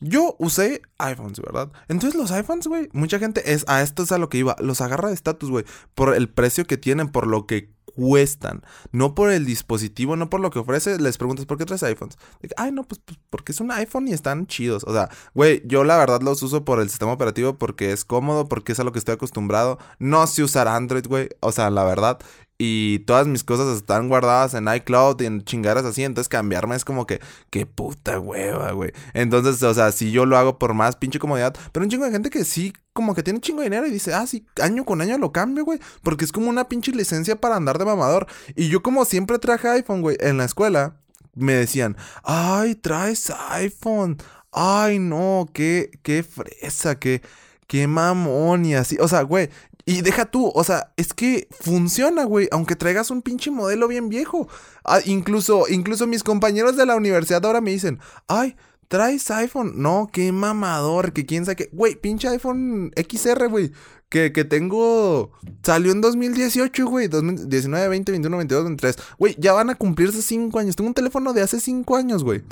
[0.00, 1.70] yo usé iPhones, ¿verdad?
[1.88, 4.80] Entonces los iPhones, güey, mucha gente es a esto es a lo que iba, los
[4.80, 9.30] agarra de estatus, güey, por el precio que tienen, por lo que cuestan, no por
[9.30, 12.18] el dispositivo, no por lo que ofrece, les preguntas, ¿por qué traes iPhones?
[12.58, 14.84] Ay, no, pues, pues, porque es un iPhone y están chidos.
[14.84, 18.48] O sea, güey, yo la verdad los uso por el sistema operativo porque es cómodo,
[18.48, 19.78] porque es a lo que estoy acostumbrado.
[19.98, 21.30] No sé usar Android, güey.
[21.40, 22.18] O sea, la verdad,
[22.58, 26.84] y todas mis cosas están guardadas en iCloud y en chingaras así, entonces cambiarme es
[26.84, 28.92] como que, qué puta hueva, güey.
[29.12, 32.12] Entonces, o sea, si yo lo hago por más pinche comodidad, pero un chingo de
[32.12, 35.02] gente que sí, como que tiene chingo de dinero y dice, ah, sí, año con
[35.02, 38.26] año lo cambio, güey, porque es como una pinche licencia para andar de mamador.
[38.54, 40.96] Y yo como siempre traje iPhone, güey, en la escuela,
[41.34, 44.16] me decían, ay, traes iPhone,
[44.50, 47.22] ay, no, qué, qué fresa, qué...
[47.68, 48.96] Qué mamón y así.
[49.00, 49.50] O sea, güey,
[49.88, 54.08] y deja tú, o sea, es que funciona, güey, aunque traigas un pinche modelo bien
[54.08, 54.48] viejo.
[54.84, 58.56] Ah, incluso, incluso mis compañeros de la universidad ahora me dicen, ay,
[58.88, 59.74] traes iPhone.
[59.76, 61.70] No, qué mamador, que quién sabe qué.
[61.72, 63.70] Güey, pinche iPhone XR, güey.
[64.08, 65.30] Que, que tengo.
[65.62, 67.06] Salió en 2018, güey.
[67.06, 68.98] 2019, 20, 21, 22, 23.
[69.18, 70.74] Güey, ya van a cumplirse 5 años.
[70.74, 72.42] Tengo un teléfono de hace 5 años, güey.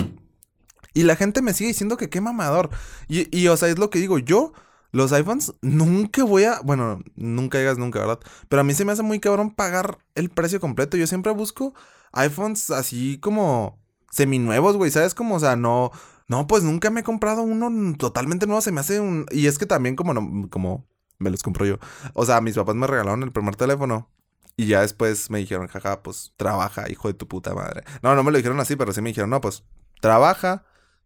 [0.93, 2.69] Y la gente me sigue diciendo que qué mamador.
[3.09, 4.19] Y, y, o sea, es lo que digo.
[4.19, 4.53] Yo
[4.95, 8.19] los iPhones nunca voy a, bueno, nunca digas nunca, ¿verdad?
[8.47, 10.95] Pero a mí se me hace muy cabrón pagar el precio completo.
[10.95, 11.73] Yo siempre busco
[12.13, 15.13] iPhones así como seminuevos, güey, ¿sabes?
[15.13, 15.91] Como, o sea, no,
[16.29, 18.61] no, pues nunca me he comprado uno totalmente nuevo.
[18.61, 20.87] Se me hace un, y es que también como, no, como
[21.19, 21.77] me los compro yo.
[22.13, 24.09] O sea, mis papás me regalaron el primer teléfono.
[24.55, 27.83] Y ya después me dijeron, jaja, pues trabaja, hijo de tu puta madre.
[28.01, 29.65] No, no me lo dijeron así, pero sí me dijeron, no, pues
[29.99, 30.63] trabaja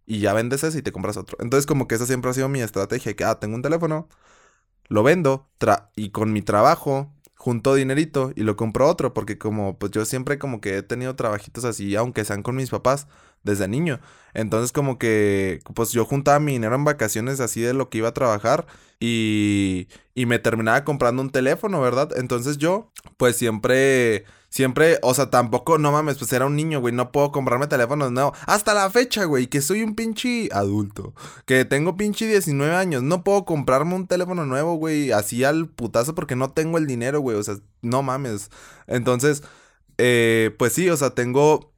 [0.09, 1.37] y ya vendes ese y te compras otro.
[1.39, 4.09] Entonces como que esa siempre ha sido mi estrategia, que, ah, tengo un teléfono,
[4.89, 5.47] lo vendo
[5.95, 10.39] y con mi trabajo junto dinerito y lo compro otro, porque como pues yo siempre
[10.39, 13.07] como que he tenido trabajitos así, aunque sean con mis papás
[13.43, 13.99] desde niño.
[14.33, 18.09] Entonces como que pues yo juntaba mi dinero en vacaciones así de lo que iba
[18.09, 18.65] a trabajar
[18.99, 22.09] y, y me terminaba comprando un teléfono, ¿verdad?
[22.17, 26.93] Entonces yo pues siempre siempre, o sea, tampoco, no mames, pues era un niño, güey,
[26.93, 28.37] no puedo comprarme teléfonos nuevos.
[28.45, 31.13] Hasta la fecha, güey, que soy un pinche adulto,
[31.45, 36.15] que tengo pinche 19 años, no puedo comprarme un teléfono nuevo, güey, así al putazo
[36.15, 38.49] porque no tengo el dinero, güey, o sea, no mames.
[38.87, 39.43] Entonces,
[39.97, 41.71] eh, pues sí, o sea, tengo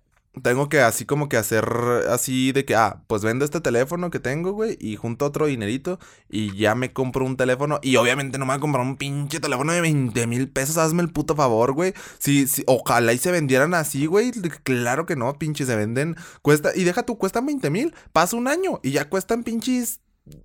[0.43, 1.65] tengo que así como que hacer
[2.09, 5.99] así de que, ah, pues vendo este teléfono que tengo, güey, y junto otro dinerito
[6.29, 7.79] y ya me compro un teléfono.
[7.81, 11.01] Y obviamente no me voy a comprar un pinche teléfono de 20 mil pesos, hazme
[11.01, 11.93] el puto favor, güey.
[12.19, 14.31] Si, si, ojalá y se vendieran así, güey.
[14.63, 16.15] Claro que no, pinche, se venden.
[16.41, 19.99] Cuesta, y deja tú, cuestan 20 mil, pasa un año y ya cuestan pinches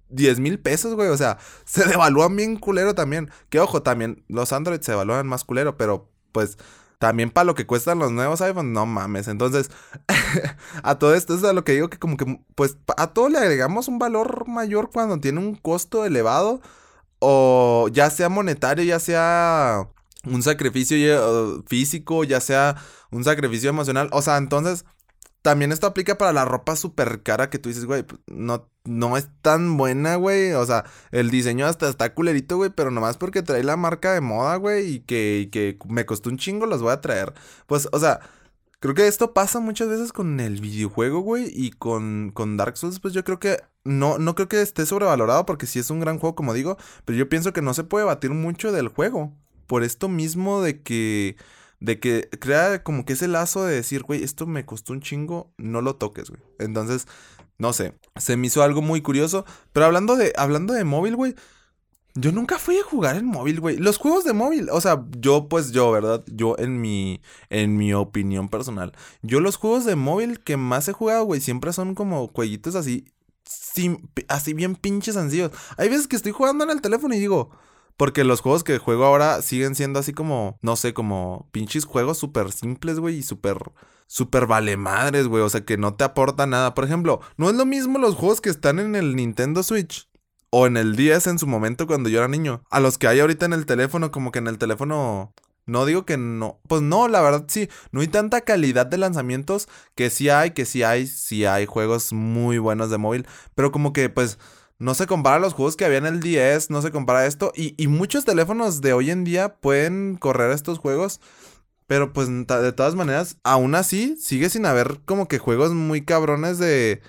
[0.08, 1.10] 10 mil pesos, güey.
[1.10, 3.30] O sea, se devalúan bien culero también.
[3.50, 6.58] Que ojo, también los Android se devalúan más culero, pero pues
[6.98, 9.28] también para lo que cuestan los nuevos iPhones, no mames.
[9.28, 9.70] Entonces,
[10.82, 13.38] a todo esto es a lo que digo que como que, pues, a todo le
[13.38, 16.60] agregamos un valor mayor cuando tiene un costo elevado.
[17.18, 19.88] O ya sea monetario, ya sea
[20.24, 22.76] un sacrificio físico, ya sea
[23.10, 24.08] un sacrificio emocional.
[24.12, 24.84] O sea, entonces
[25.42, 29.16] también esto aplica para la ropa súper cara que tú dices, güey, pues, no, no
[29.16, 30.52] es tan buena, güey.
[30.52, 34.20] O sea, el diseño hasta está culerito, güey, pero nomás porque trae la marca de
[34.20, 37.34] moda, güey, y que, que me costó un chingo, los voy a traer.
[37.66, 38.20] Pues, o sea,
[38.80, 43.00] creo que esto pasa muchas veces con el videojuego, güey, y con, con Dark Souls,
[43.00, 46.18] pues yo creo que no, no creo que esté sobrevalorado porque sí es un gran
[46.18, 49.32] juego, como digo, pero yo pienso que no se puede batir mucho del juego.
[49.66, 51.36] Por esto mismo de que
[51.80, 55.52] de que crea como que ese lazo de decir, güey, esto me costó un chingo,
[55.58, 56.42] no lo toques, güey.
[56.58, 57.06] Entonces,
[57.58, 59.44] no sé, se me hizo algo muy curioso.
[59.72, 61.34] Pero hablando de, hablando de móvil, güey,
[62.14, 63.76] yo nunca fui a jugar en móvil, güey.
[63.76, 66.24] Los juegos de móvil, o sea, yo pues yo, ¿verdad?
[66.26, 68.92] Yo en mi en mi opinión personal,
[69.22, 73.04] yo los juegos de móvil que más he jugado, güey, siempre son como jueguitos así
[74.28, 75.52] así bien pinches sencillos.
[75.76, 77.50] Hay veces que estoy jugando en el teléfono y digo,
[77.96, 82.18] porque los juegos que juego ahora siguen siendo así como, no sé, como pinches juegos
[82.18, 83.58] súper simples, güey, y súper,
[84.06, 85.42] súper vale madres, güey.
[85.42, 86.74] O sea, que no te aporta nada.
[86.74, 90.08] Por ejemplo, no es lo mismo los juegos que están en el Nintendo Switch
[90.50, 93.20] o en el 10 en su momento cuando yo era niño, a los que hay
[93.20, 95.34] ahorita en el teléfono, como que en el teléfono
[95.66, 96.60] no digo que no.
[96.68, 97.68] Pues no, la verdad sí.
[97.90, 102.12] No hay tanta calidad de lanzamientos que sí hay, que sí hay, sí hay juegos
[102.12, 103.26] muy buenos de móvil.
[103.54, 104.38] Pero como que pues
[104.78, 107.52] no se compara a los juegos que había en el 10, no se compara esto.
[107.54, 111.20] Y, muchos teléfonos de hoy en día pueden correr estos juegos.
[111.86, 116.58] Pero pues de todas maneras, aún así, sigue sin haber como que juegos muy cabrones
[116.58, 117.00] de,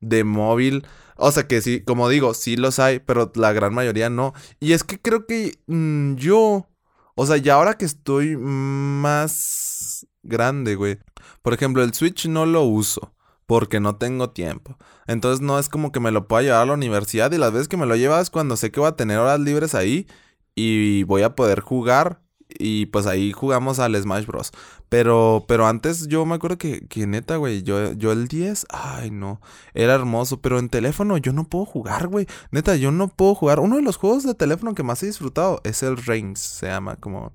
[0.00, 0.86] de móvil.
[1.16, 4.34] O sea que sí, como digo, sí los hay, pero la gran mayoría no.
[4.60, 6.68] Y es que creo que mm, yo,
[7.14, 10.98] o sea, ya ahora que estoy más grande, güey.
[11.42, 13.14] Por ejemplo, el Switch no lo uso
[13.46, 14.76] porque no tengo tiempo.
[15.06, 17.68] Entonces no es como que me lo pueda llevar a la universidad y las veces
[17.68, 20.06] que me lo llevas cuando sé que voy a tener horas libres ahí
[20.54, 22.23] y voy a poder jugar
[22.58, 24.52] y pues ahí jugamos al Smash Bros.
[24.88, 29.10] Pero, pero antes yo me acuerdo que, que neta, güey, yo, yo el 10, ay
[29.10, 29.40] no,
[29.74, 32.26] era hermoso, pero en teléfono yo no puedo jugar, güey.
[32.50, 33.60] Neta, yo no puedo jugar.
[33.60, 36.96] Uno de los juegos de teléfono que más he disfrutado es el Reigns, se llama
[36.96, 37.32] como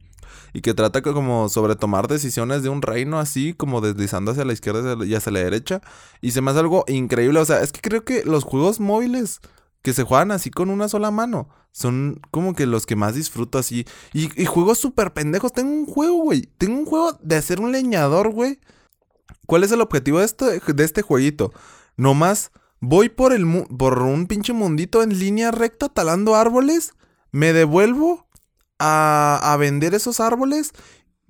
[0.54, 4.54] y que trata como sobre tomar decisiones de un reino así, como deslizando hacia la
[4.54, 5.82] izquierda y hacia la derecha.
[6.22, 7.40] Y se me hace algo increíble.
[7.40, 9.42] O sea, es que creo que los juegos móviles
[9.82, 13.58] que se juegan así con una sola mano son como que los que más disfruto
[13.58, 13.86] así.
[14.14, 15.54] Y, juegos súper pendejos.
[15.54, 16.42] Tengo un juego, güey.
[16.58, 18.60] Tengo un juego de hacer un leñador, güey.
[19.46, 21.54] ¿Cuál es el objetivo de este, de este jueguito?
[21.96, 23.46] Nomás voy por, el,
[23.78, 26.94] por un pinche mundito en línea recta talando árboles.
[27.32, 28.28] Me devuelvo
[28.80, 30.72] a, vender esos árboles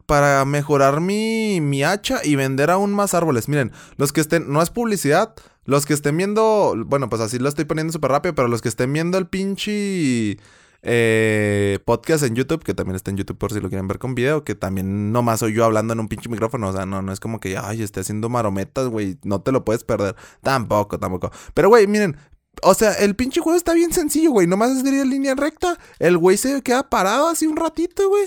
[0.05, 3.47] para mejorar mi, mi hacha y vender aún más árboles.
[3.47, 5.35] Miren, los que estén, no es publicidad,
[5.69, 8.69] los que estén viendo, bueno, pues así lo estoy poniendo súper rápido, pero los que
[8.69, 10.39] estén viendo el pinche
[10.81, 14.15] eh, podcast en YouTube, que también está en YouTube por si lo quieren ver con
[14.15, 17.11] video, que también nomás soy yo hablando en un pinche micrófono, o sea, no, no
[17.11, 20.15] es como que, ay, esté haciendo marometas, güey, no te lo puedes perder.
[20.41, 21.31] Tampoco, tampoco.
[21.53, 22.17] Pero, güey, miren,
[22.63, 24.47] o sea, el pinche juego está bien sencillo, güey.
[24.47, 25.77] Nomás es de en línea recta.
[25.99, 28.23] El güey se queda parado así un ratito, güey.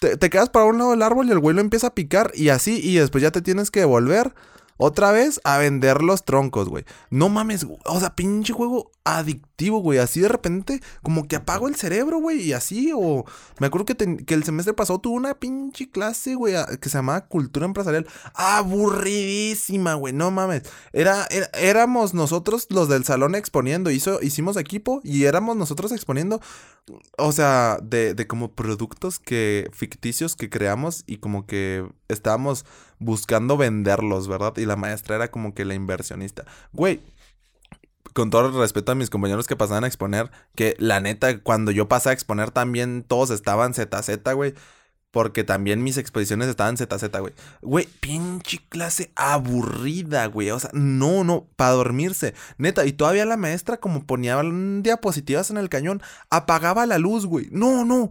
[0.00, 2.30] Te, te, quedas para un lado del árbol y el güey lo empieza a picar
[2.34, 2.78] y así.
[2.82, 4.34] Y después ya te tienes que devolver
[4.78, 6.84] otra vez a vender los troncos, güey.
[7.10, 9.98] No mames, o sea, pinche juego adictivo, güey.
[9.98, 12.40] Así de repente, como que apago el cerebro, güey.
[12.42, 13.24] Y así, o
[13.58, 17.26] me acuerdo que, que el semestre pasado tuve una pinche clase, güey, que se llamaba
[17.26, 18.06] Cultura Empresarial.
[18.34, 20.12] Aburridísima, güey.
[20.12, 20.62] No mames.
[20.92, 23.90] Era, éramos nosotros los del salón exponiendo.
[23.90, 26.40] Hizo, hicimos equipo y éramos nosotros exponiendo.
[27.18, 32.64] O sea, de, de como productos que ficticios que creamos y como que estábamos
[32.98, 34.56] buscando venderlos, ¿verdad?
[34.56, 36.44] Y la maestra era como que la inversionista.
[36.72, 37.00] Güey,
[38.12, 41.70] con todo el respeto a mis compañeros que pasaban a exponer, que la neta, cuando
[41.70, 44.54] yo pasé a exponer también todos estaban ZZ, güey.
[45.10, 47.32] Porque también mis exposiciones estaban ZZ, güey.
[47.62, 50.50] Güey, pinche clase aburrida, güey.
[50.50, 52.34] O sea, no, no, para dormirse.
[52.58, 54.38] Neta, y todavía la maestra, como ponía
[54.82, 57.48] diapositivas en el cañón, apagaba la luz, güey.
[57.50, 58.10] No, no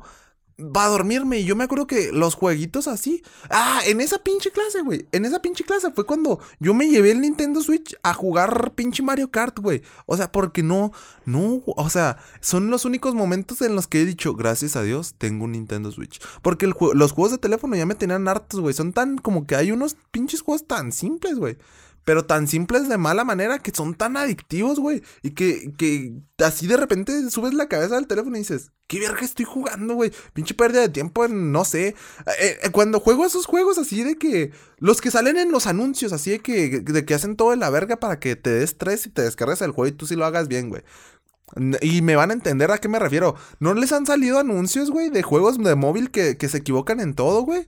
[0.59, 1.39] va a dormirme.
[1.39, 3.23] Y yo me acuerdo que los jueguitos así.
[3.49, 5.07] Ah, en esa pinche clase, güey.
[5.11, 9.03] En esa pinche clase fue cuando yo me llevé el Nintendo Switch a jugar pinche
[9.03, 9.81] Mario Kart, güey.
[10.05, 10.91] O sea, porque no,
[11.25, 15.15] no, o sea, son los únicos momentos en los que he dicho, gracias a Dios,
[15.17, 16.19] tengo un Nintendo Switch.
[16.41, 18.73] Porque los juegos de teléfono ya me tenían hartos, güey.
[18.73, 21.57] Son tan como que hay unos pinches juegos tan simples, güey
[22.07, 25.03] pero tan simples de mala manera que son tan adictivos, güey.
[25.23, 29.25] Y que, que así de repente subes la cabeza del teléfono y dices, ¿qué verga
[29.25, 30.13] estoy jugando, güey?
[30.31, 31.87] Pinche pérdida de tiempo en, no sé.
[32.39, 36.13] Eh, eh, cuando juego esos juegos así de que, los que salen en los anuncios,
[36.13, 39.05] así de que, de que hacen todo en la verga para que te des estrés
[39.05, 40.83] y te descargues el juego y tú sí lo hagas bien, güey.
[41.81, 43.35] Y me van a entender a qué me refiero.
[43.59, 47.15] ¿No les han salido anuncios, güey, de juegos de móvil que, que se equivocan en
[47.15, 47.67] todo, güey?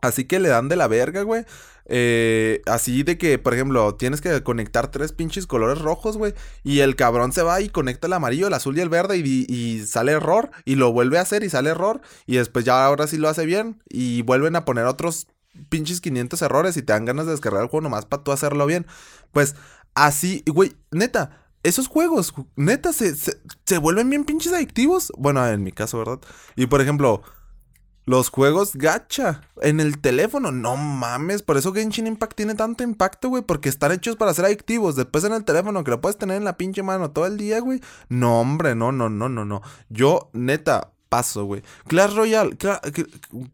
[0.00, 1.44] Así que le dan de la verga, güey.
[1.86, 6.34] Eh, así de que, por ejemplo, tienes que conectar tres pinches colores rojos, güey.
[6.62, 9.84] Y el cabrón se va y conecta el amarillo, el azul y el verde y,
[9.86, 10.50] sale error.
[10.64, 12.00] Y lo vuelve a hacer y sale error.
[12.26, 13.82] Y después ya ahora sí lo hace bien.
[13.88, 15.26] Y vuelven a poner otros
[15.68, 18.66] pinches 500 errores y te dan ganas de descargar el juego nomás para tú hacerlo
[18.66, 18.86] bien.
[19.32, 19.54] Pues
[19.94, 21.38] así, güey, neta.
[21.64, 25.12] Esos juegos, neta, se, se vuelven bien pinches adictivos.
[25.16, 26.18] Bueno, en mi caso, ¿verdad?
[26.56, 27.22] Y por ejemplo,
[28.04, 33.28] los juegos gacha en el teléfono, no mames, por eso Genshin Impact tiene tanto impacto,
[33.28, 34.96] güey, porque están hechos para ser adictivos.
[34.96, 37.60] Después en el teléfono, que lo puedes tener en la pinche mano todo el día,
[37.60, 37.80] güey.
[38.08, 39.62] No, hombre, no, no, no, no, no.
[39.88, 41.62] Yo, neta, paso, güey.
[41.86, 42.56] Clash Royale,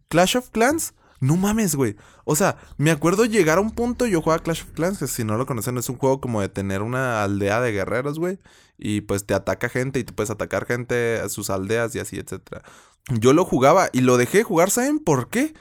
[0.08, 1.96] Clash of Clans, no mames, güey.
[2.24, 5.24] O sea, me acuerdo llegar a un punto, yo jugaba Clash of Clans, que si
[5.24, 8.38] no lo conocen, es un juego como de tener una aldea de guerreros, güey.
[8.78, 12.16] Y pues te ataca gente y tú puedes atacar gente a sus aldeas y así,
[12.16, 12.62] etcétera
[13.08, 15.54] yo lo jugaba y lo dejé jugar, ¿saben por qué?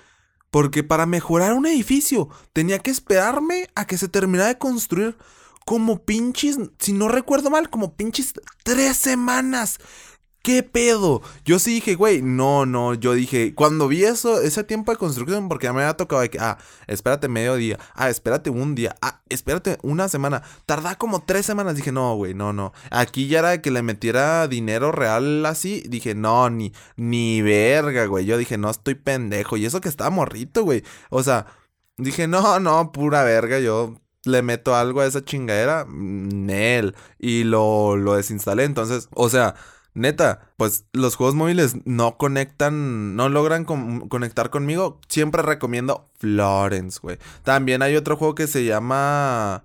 [0.52, 5.18] Porque para mejorar un edificio tenía que esperarme a que se terminara de construir
[5.66, 8.34] como pinches, si no recuerdo mal, como pinches
[8.64, 9.80] tres semanas.
[10.42, 11.22] ¿Qué pedo?
[11.44, 15.50] Yo sí dije, güey, no, no, yo dije, cuando vi eso, ese tiempo de construcción,
[15.50, 16.58] porque ya me había tocado de que, ah,
[16.88, 21.76] espérate medio día, ah, espérate un día, ah, espérate una semana, tarda como tres semanas,
[21.76, 26.16] dije, no, güey, no, no, aquí ya era que le metiera dinero real así, dije,
[26.16, 30.64] no, ni, ni verga, güey, yo dije, no, estoy pendejo, y eso que estaba morrito,
[30.64, 31.48] güey, o sea,
[31.98, 37.98] dije, no, no, pura verga, yo le meto algo a esa chingadera, Nel, y lo,
[37.98, 39.56] lo desinstalé, entonces, o sea,
[39.98, 45.00] neta, pues los juegos móviles no conectan, no logran conectar conmigo.
[45.10, 47.18] Siempre recomiendo Florence, güey.
[47.44, 49.64] También hay otro juego que se llama...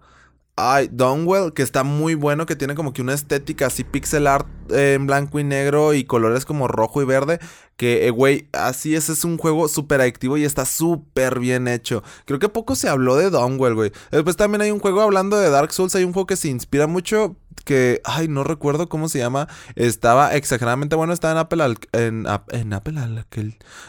[0.54, 4.46] Ay, Donwell, que está muy bueno, que tiene como que una estética así pixel art
[4.72, 7.38] en blanco y negro y colores como rojo y verde.
[7.76, 12.02] Que, eh, güey, así es, es un juego súper adictivo y está súper bien hecho.
[12.26, 13.92] Creo que poco se habló de Donwell, güey.
[14.10, 16.86] Después también hay un juego hablando de Dark Souls, hay un juego que se inspira
[16.86, 19.48] mucho, que, ay, no recuerdo cómo se llama.
[19.74, 22.64] Estaba exageradamente bueno, estaba en Apple al, en, Apple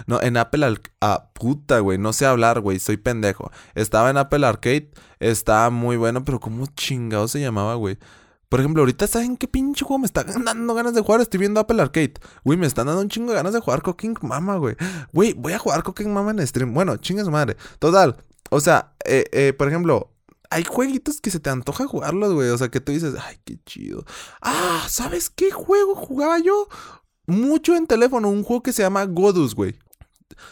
[0.07, 3.51] no, en Apple al, ah, puta, güey, no sé hablar, güey, soy pendejo.
[3.75, 7.97] Estaba en Apple Arcade, estaba muy bueno, pero cómo chingado se llamaba, güey.
[8.53, 11.19] Por ejemplo, ahorita ¿saben qué pinche juego me está dando ganas de jugar?
[11.21, 12.13] Estoy viendo Apple Arcade.
[12.43, 14.75] Güey, me están dando un chingo de ganas de jugar Cooking Mama, güey.
[15.11, 16.71] Güey, voy a jugar Cooking Mama en stream.
[16.71, 17.57] Bueno, chinga su madre.
[17.79, 18.15] Total.
[18.51, 20.11] O sea, eh, eh, por ejemplo,
[20.51, 22.49] hay jueguitos que se te antoja jugarlos, güey.
[22.49, 24.05] O sea, que tú dices, ay, qué chido.
[24.39, 26.67] Ah, ¿sabes qué juego jugaba yo?
[27.25, 29.79] Mucho en teléfono, un juego que se llama Godus, güey.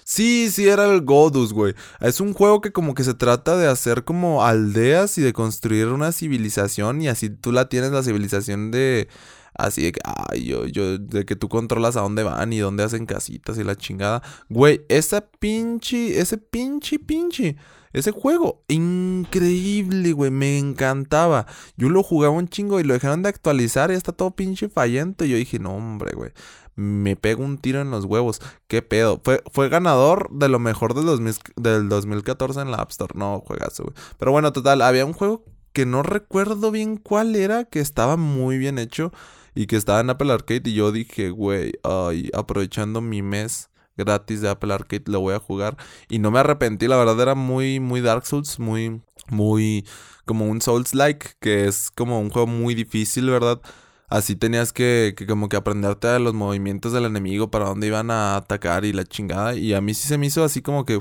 [0.03, 1.73] Sí, sí, era el Godus, güey.
[1.99, 5.87] Es un juego que como que se trata de hacer como aldeas y de construir
[5.87, 9.07] una civilización y así tú la tienes la civilización de...
[9.53, 12.83] Así de que, ay, yo, yo, de que tú controlas a dónde van y dónde
[12.83, 14.23] hacen casitas y la chingada.
[14.49, 17.57] Güey, esa pinche, ese pinche, pinche
[17.93, 21.45] ese juego, increíble, güey, me encantaba.
[21.75, 25.25] Yo lo jugaba un chingo y lo dejaron de actualizar y está todo pinche fallento.
[25.25, 26.31] Y yo dije, no, hombre, güey,
[26.81, 28.41] me pego un tiro en los huevos.
[28.67, 29.21] ¿Qué pedo?
[29.23, 33.13] Fue, fue ganador de lo mejor del, del 2014 en la App Store.
[33.17, 33.93] No, juegas, güey.
[34.17, 38.57] Pero bueno, total, había un juego que no recuerdo bien cuál era, que estaba muy
[38.57, 39.11] bien hecho
[39.55, 40.69] y que estaba en Apple Arcade.
[40.69, 45.39] Y yo dije, güey, ay, aprovechando mi mes gratis de Apple Arcade, lo voy a
[45.39, 45.77] jugar.
[46.09, 49.85] Y no me arrepentí, la verdad era muy, muy Dark Souls, muy, muy
[50.25, 53.61] como un Souls-like, que es como un juego muy difícil, ¿verdad?
[54.11, 58.35] Así tenías que, como que aprenderte a los movimientos del enemigo, para dónde iban a
[58.35, 59.55] atacar y la chingada.
[59.55, 60.99] Y a mí sí se me hizo así como que...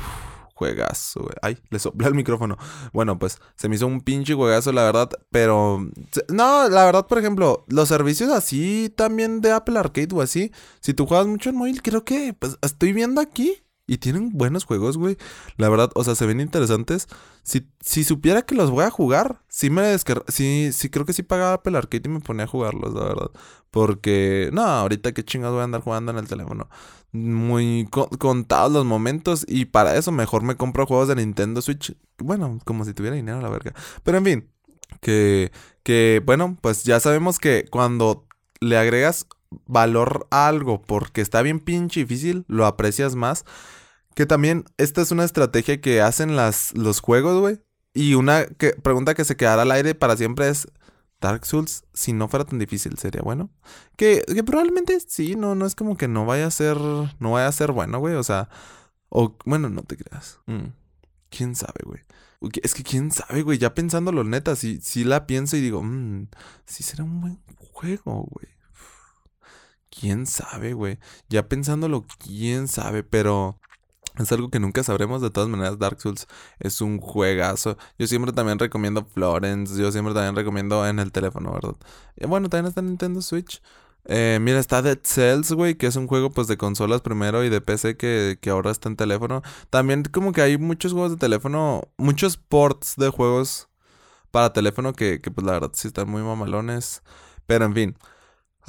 [0.61, 1.35] juegazo, güey.
[1.41, 2.59] Ay, le soplé el micrófono.
[2.93, 5.09] Bueno, pues se me hizo un pinche juegazo, la verdad.
[5.31, 5.89] Pero.
[6.29, 10.53] No, la verdad, por ejemplo, los servicios así también de Apple Arcade o así.
[10.81, 12.35] Si tú juegas mucho en móvil, creo que.
[12.39, 13.63] Pues estoy viendo aquí.
[13.91, 15.17] Y tienen buenos juegos, güey.
[15.57, 17.09] La verdad, o sea, se ven interesantes.
[17.43, 20.25] Si, si supiera que los voy a jugar, sí me descar...
[20.29, 23.31] Sí, sí, creo que sí pagaba Apple Arcade y me ponía a jugarlos, la verdad.
[23.73, 26.69] Porque, no, ahorita qué chingados voy a andar jugando en el teléfono.
[27.11, 29.45] Muy contados los momentos.
[29.49, 31.97] Y para eso mejor me compro juegos de Nintendo Switch.
[32.19, 33.75] Bueno, como si tuviera dinero, la verga.
[34.05, 34.49] Pero en fin,
[35.01, 35.51] que,
[35.83, 38.29] que bueno, pues ya sabemos que cuando
[38.61, 39.27] le agregas
[39.67, 43.45] valor a algo porque está bien pinche difícil, lo aprecias más.
[44.21, 47.63] Que también esta es una estrategia que hacen las, los juegos, güey.
[47.95, 48.45] Y una
[48.83, 50.69] pregunta que se quedará al aire para siempre es,
[51.23, 53.49] Dark Souls, si no fuera tan difícil, ¿sería bueno?
[53.97, 57.47] Que, que probablemente sí, no, no es como que no vaya a ser, no vaya
[57.47, 58.15] a ser bueno, güey.
[58.15, 58.51] O sea,
[59.09, 60.39] o bueno, no te creas.
[60.45, 60.75] Mm,
[61.31, 62.03] ¿Quién sabe, güey?
[62.63, 63.57] Es que quién sabe, güey.
[63.57, 66.29] Ya pensándolo neta, si, si la pienso y digo, mmm,
[66.67, 68.49] sí será un buen juego, güey.
[69.89, 70.99] Quién sabe, güey.
[71.31, 73.59] Ya pensándolo, quién sabe, pero
[74.19, 75.23] es algo que nunca sabremos.
[75.23, 76.27] De todas maneras, Dark Souls
[76.59, 77.77] es un juegazo.
[77.99, 79.81] Yo siempre también recomiendo Florence.
[79.81, 81.77] Yo siempre también recomiendo en el teléfono, ¿verdad?
[82.17, 83.63] Y bueno, también está en Nintendo Switch.
[84.07, 87.51] Eh, mira, está Dead Cells, güey, que es un juego pues de consolas primero y
[87.51, 89.43] de PC que, que ahora está en teléfono.
[89.69, 93.69] También como que hay muchos juegos de teléfono, muchos ports de juegos
[94.31, 97.03] para teléfono que, que pues la verdad sí están muy mamalones.
[97.47, 97.97] Pero en fin.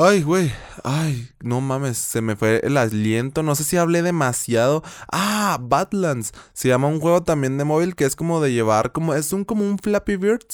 [0.04, 0.52] Ay, güey.
[0.84, 1.96] Ay, no mames.
[2.00, 3.44] Se me fue el aliento.
[3.44, 4.82] No sé si hablé demasiado.
[5.12, 6.32] Ah, Badlands.
[6.54, 8.94] Se llama un juego también de móvil que es como de llevar.
[8.94, 10.48] como Es un como un Flappy Bird.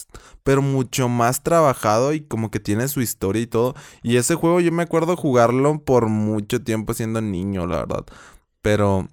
[0.43, 3.73] Pero mucho más trabajado y como que tiene su historia y todo.
[4.03, 8.05] Y ese juego yo me acuerdo jugarlo por mucho tiempo siendo niño, la verdad.
[8.61, 9.07] Pero.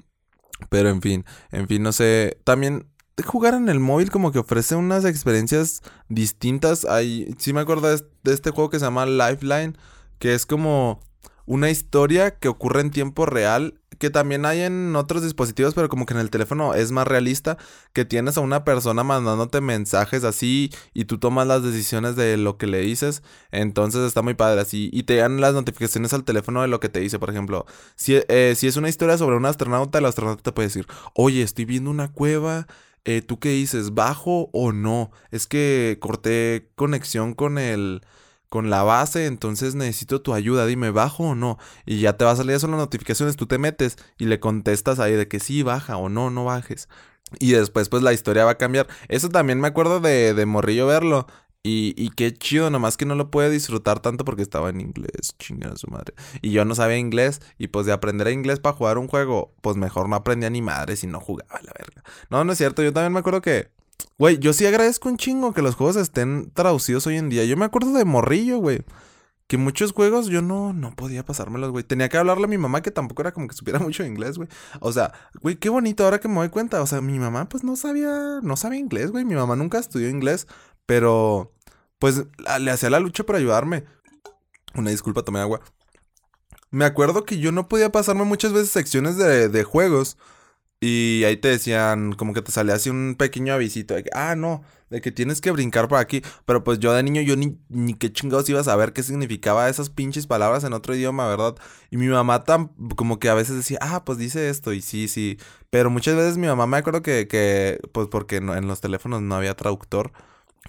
[0.68, 1.24] Pero en fin.
[1.52, 2.38] En fin, no sé.
[2.42, 2.88] También
[3.24, 6.86] jugar en el móvil como que ofrece unas experiencias distintas.
[6.86, 9.74] Hay, sí me acuerdo de este juego que se llama Lifeline
[10.18, 11.00] que es como
[11.46, 16.06] una historia que ocurre en tiempo real, que también hay en otros dispositivos, pero como
[16.06, 17.58] que en el teléfono es más realista,
[17.92, 22.56] que tienes a una persona mandándote mensajes así y tú tomas las decisiones de lo
[22.56, 26.62] que le dices, entonces está muy padre así, y te dan las notificaciones al teléfono
[26.62, 29.46] de lo que te dice, por ejemplo, si, eh, si es una historia sobre un
[29.46, 32.66] astronauta, el astronauta te puede decir, oye, estoy viendo una cueva.
[33.06, 33.92] Eh, ¿Tú qué dices?
[33.92, 35.10] ¿Bajo o no?
[35.30, 38.00] Es que corté conexión con el
[38.54, 41.58] con la base, entonces necesito tu ayuda, dime, ¿bajo o no?
[41.86, 45.00] Y ya te va a salir eso las notificaciones, tú te metes y le contestas
[45.00, 46.88] ahí de que sí, baja o no, no bajes.
[47.40, 48.86] Y después pues la historia va a cambiar.
[49.08, 51.26] Eso también me acuerdo de, de Morrillo verlo.
[51.64, 55.34] Y, y, qué chido, nomás que no lo puede disfrutar tanto porque estaba en inglés,
[55.40, 56.14] chingada su madre.
[56.40, 59.76] Y yo no sabía inglés, y pues de aprender inglés para jugar un juego, pues
[59.76, 62.04] mejor no aprendía ni madre si no jugaba la verga.
[62.30, 63.70] No, no es cierto, yo también me acuerdo que
[64.18, 67.44] Güey, yo sí agradezco un chingo que los juegos estén traducidos hoy en día.
[67.44, 68.82] Yo me acuerdo de Morrillo, güey.
[69.46, 71.84] Que muchos juegos yo no, no podía pasármelos, güey.
[71.84, 74.48] Tenía que hablarle a mi mamá que tampoco era como que supiera mucho inglés, güey.
[74.80, 76.80] O sea, güey, qué bonito ahora que me doy cuenta.
[76.80, 79.24] O sea, mi mamá pues no sabía, no sabía inglés, güey.
[79.24, 80.46] Mi mamá nunca estudió inglés,
[80.86, 81.52] pero
[81.98, 82.24] pues
[82.60, 83.84] le hacía la lucha para ayudarme.
[84.74, 85.60] Una disculpa, tomé agua.
[86.70, 90.16] Me acuerdo que yo no podía pasarme muchas veces secciones de, de juegos
[90.84, 94.34] y ahí te decían, como que te salía así un pequeño avisito de que, ah,
[94.36, 96.20] no, de que tienes que brincar por aquí.
[96.44, 99.70] Pero pues yo de niño, yo ni, ni qué chingados iba a saber qué significaba
[99.70, 101.54] esas pinches palabras en otro idioma, ¿verdad?
[101.90, 105.08] Y mi mamá tan, como que a veces decía, ah, pues dice esto, y sí,
[105.08, 105.38] sí.
[105.70, 109.36] Pero muchas veces mi mamá me acuerdo que, que pues porque en los teléfonos no
[109.36, 110.12] había traductor.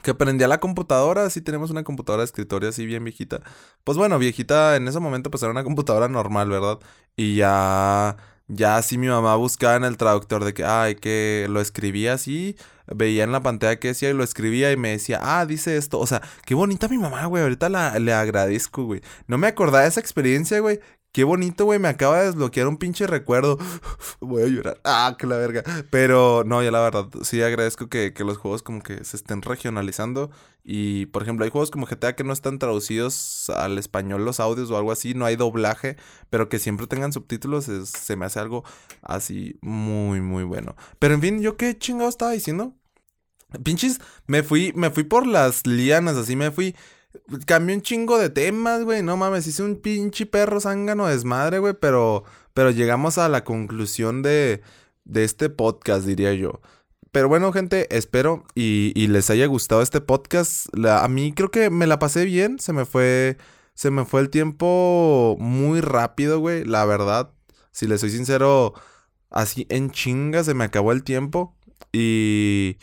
[0.01, 3.41] Que prendía la computadora, sí tenemos una computadora de escritorio así bien viejita.
[3.83, 6.79] Pues bueno, viejita en ese momento pues era una computadora normal, ¿verdad?
[7.17, 8.15] Y ya
[8.47, 12.55] ya así mi mamá buscaba en el traductor de que, ay, que lo escribía así,
[12.87, 15.99] veía en la pantalla que decía y lo escribía y me decía, ah, dice esto.
[15.99, 17.43] O sea, qué bonita mi mamá, güey.
[17.43, 19.01] Ahorita la, le agradezco, güey.
[19.27, 20.79] No me acordaba de esa experiencia, güey.
[21.15, 21.79] Qué bonito, güey.
[21.79, 23.57] Me acaba de desbloquear un pinche recuerdo.
[24.19, 24.81] Voy a llorar.
[24.83, 25.63] Ah, que la verga.
[25.89, 29.41] Pero no, ya la verdad, sí agradezco que, que, los juegos como que se estén
[29.41, 30.29] regionalizando.
[30.65, 34.69] Y, por ejemplo, hay juegos como GTA que no están traducidos al español los audios
[34.71, 35.13] o algo así.
[35.13, 35.95] No hay doblaje.
[36.29, 37.63] Pero que siempre tengan subtítulos.
[37.63, 38.65] se me hace algo
[39.01, 40.75] así muy, muy bueno.
[40.99, 42.73] Pero en fin, ¿yo qué chingado estaba diciendo?
[43.63, 46.75] Pinches, me fui, me fui por las lianas, así me fui.
[47.45, 49.03] Cambié un chingo de temas, güey.
[49.03, 51.73] No mames, hice un pinche perro zángano desmadre, güey.
[51.79, 54.61] Pero, pero llegamos a la conclusión de,
[55.03, 56.61] de este podcast, diría yo.
[57.11, 60.67] Pero bueno, gente, espero y, y les haya gustado este podcast.
[60.85, 62.59] a mí creo que me la pasé bien.
[62.59, 63.37] Se me fue.
[63.73, 66.65] Se me fue el tiempo muy rápido, güey.
[66.65, 67.31] La verdad.
[67.71, 68.73] Si les soy sincero,
[69.29, 71.55] así en chinga se me acabó el tiempo.
[71.93, 72.77] Y.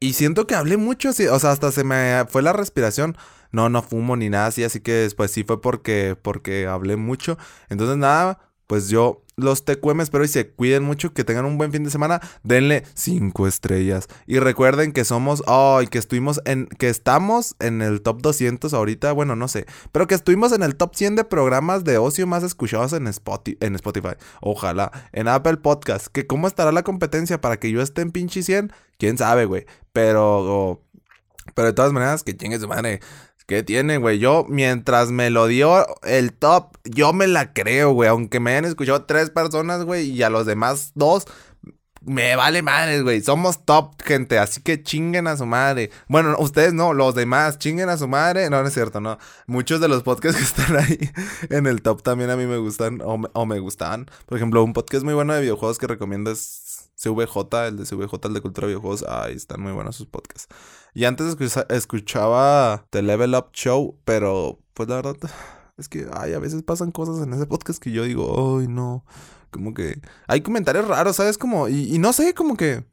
[0.00, 1.10] Y siento que hablé mucho.
[1.10, 3.16] o sea, hasta se me fue la respiración
[3.52, 7.38] no, no fumo ni nada así, así que después sí fue porque, porque hablé mucho.
[7.68, 8.38] Entonces nada,
[8.70, 11.90] pues yo los TQM espero y se cuiden mucho, que tengan un buen fin de
[11.90, 14.06] semana, denle cinco estrellas.
[14.28, 19.10] Y recuerden que somos, ay, que estuvimos en, que estamos en el top 200 ahorita,
[19.10, 22.44] bueno, no sé, pero que estuvimos en el top 100 de programas de ocio más
[22.44, 24.14] escuchados en Spotify, en Spotify.
[24.40, 28.44] Ojalá, en Apple Podcast, que cómo estará la competencia para que yo esté en pinche
[28.44, 30.80] 100, quién sabe, güey, pero...
[31.56, 33.00] Pero de todas maneras, que chingue su madre.
[33.50, 34.20] ¿Qué tiene, güey?
[34.20, 38.08] Yo, mientras me lo dio el top, yo me la creo, güey.
[38.08, 41.26] Aunque me hayan escuchado tres personas, güey, y a los demás dos,
[42.00, 43.20] me vale madre, güey.
[43.22, 44.38] Somos top, gente.
[44.38, 45.90] Así que chinguen a su madre.
[46.06, 48.48] Bueno, ustedes no, los demás, chinguen a su madre.
[48.50, 49.18] No, no es cierto, no.
[49.48, 51.10] Muchos de los podcasts que están ahí
[51.50, 54.06] en el top también a mí me gustan o me, gustan.
[54.26, 58.28] Por ejemplo, un podcast muy bueno de videojuegos que recomiendo es CVJ, el de CVJ,
[58.28, 59.04] el de Cultura de Videojuegos.
[59.08, 60.46] Ay, están muy buenos sus podcasts.
[60.94, 61.36] Y antes
[61.68, 65.16] escuchaba The Level Up Show, pero pues la verdad
[65.76, 69.04] es que ay, a veces pasan cosas en ese podcast que yo digo, ay, no.
[69.50, 71.36] Como que hay comentarios raros, ¿sabes?
[71.36, 72.84] Como, y, y no sé, como que.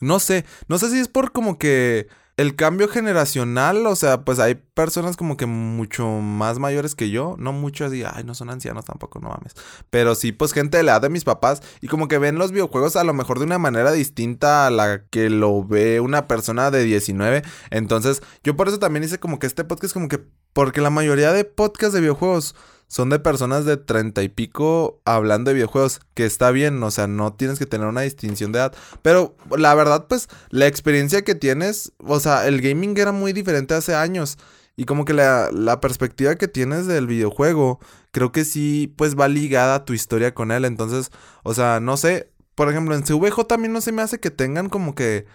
[0.00, 2.08] No sé, no sé si es por como que
[2.40, 7.36] el cambio generacional, o sea, pues hay personas como que mucho más mayores que yo,
[7.38, 9.52] no mucho así, ay, no son ancianos tampoco, no mames.
[9.90, 12.50] Pero sí, pues gente de la edad de mis papás y como que ven los
[12.50, 16.70] videojuegos a lo mejor de una manera distinta a la que lo ve una persona
[16.70, 17.42] de 19.
[17.68, 20.24] Entonces, yo por eso también hice como que este podcast como que
[20.54, 22.56] porque la mayoría de podcasts de videojuegos
[22.90, 27.06] son de personas de treinta y pico hablando de videojuegos, que está bien, o sea,
[27.06, 31.36] no tienes que tener una distinción de edad, pero la verdad, pues, la experiencia que
[31.36, 34.38] tienes, o sea, el gaming era muy diferente hace años,
[34.74, 37.78] y como que la, la perspectiva que tienes del videojuego,
[38.10, 41.12] creo que sí, pues, va ligada a tu historia con él, entonces,
[41.44, 44.68] o sea, no sé, por ejemplo, en CVJ también no se me hace que tengan
[44.68, 45.26] como que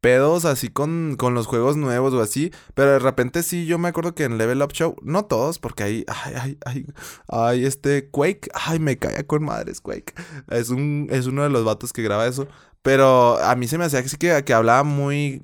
[0.00, 2.52] pedos así con, con los juegos nuevos o así.
[2.74, 5.82] Pero de repente sí, yo me acuerdo que en Level Up Show, no todos, porque
[5.82, 6.86] ahí, ay, ay, ay,
[7.28, 10.14] ay, este Quake, ay, me caía con madres Quake.
[10.50, 12.48] Es, un, es uno de los vatos que graba eso.
[12.82, 15.42] Pero a mí se me hacía que, que, que hablaba muy,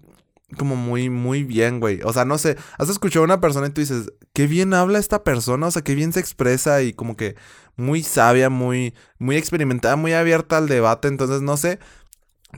[0.56, 2.00] como muy, muy bien, güey.
[2.04, 4.98] O sea, no sé, has escuchado a una persona y tú dices, qué bien habla
[4.98, 7.36] esta persona, o sea, qué bien se expresa y como que
[7.76, 11.08] muy sabia, muy, muy experimentada, muy abierta al debate.
[11.08, 11.78] Entonces, no sé,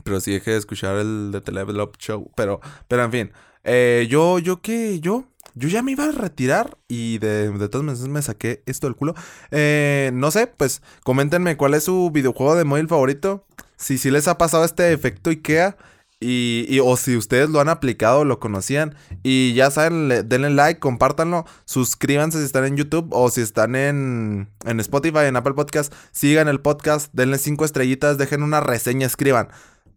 [0.03, 2.31] pero sí dejé de escuchar el de The Level Up Show.
[2.35, 3.31] Pero, pero en fin.
[3.63, 5.25] Eh, yo, yo qué, yo.
[5.55, 8.95] Yo ya me iba a retirar y de, de todas maneras me saqué esto del
[8.95, 9.15] culo.
[9.49, 13.43] Eh, no sé, pues coméntenme cuál es su videojuego de móvil favorito.
[13.75, 15.75] Si sí les ha pasado este efecto IKEA.
[16.19, 18.95] Y, y, o si ustedes lo han aplicado, lo conocían.
[19.23, 21.45] Y ya saben, le, denle like, compártanlo.
[21.65, 25.93] Suscríbanse si están en YouTube o si están en, en Spotify, en Apple Podcast.
[26.11, 29.49] Sigan el podcast, denle cinco estrellitas, dejen una reseña, escriban.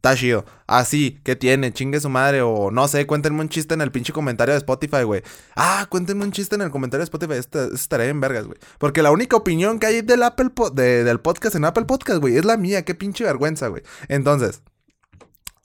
[0.02, 0.44] Chido.
[0.66, 1.72] Así, ¿qué tiene?
[1.72, 2.42] Chingue su madre.
[2.42, 5.22] O no sé, cuéntenme un chiste en el pinche comentario de Spotify, güey.
[5.56, 7.34] Ah, cuéntenme un chiste en el comentario de Spotify.
[7.34, 8.58] Este, este estaré en vergas, güey.
[8.78, 12.44] Porque la única opinión que hay del Apple del podcast en Apple Podcast, güey, es
[12.44, 12.84] la mía.
[12.84, 13.82] Qué pinche vergüenza, güey.
[14.08, 14.62] Entonces,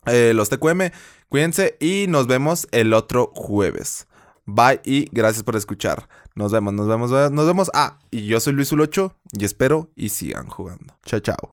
[0.06, 0.92] eh, los TQM,
[1.30, 4.08] cuídense y nos vemos el otro jueves.
[4.46, 6.08] Bye y gracias por escuchar.
[6.36, 7.72] Nos vemos, nos vemos, nos vemos.
[7.74, 10.94] Ah, y yo soy Luis Ulocho y espero y sigan jugando.
[11.06, 11.38] Chao, chao.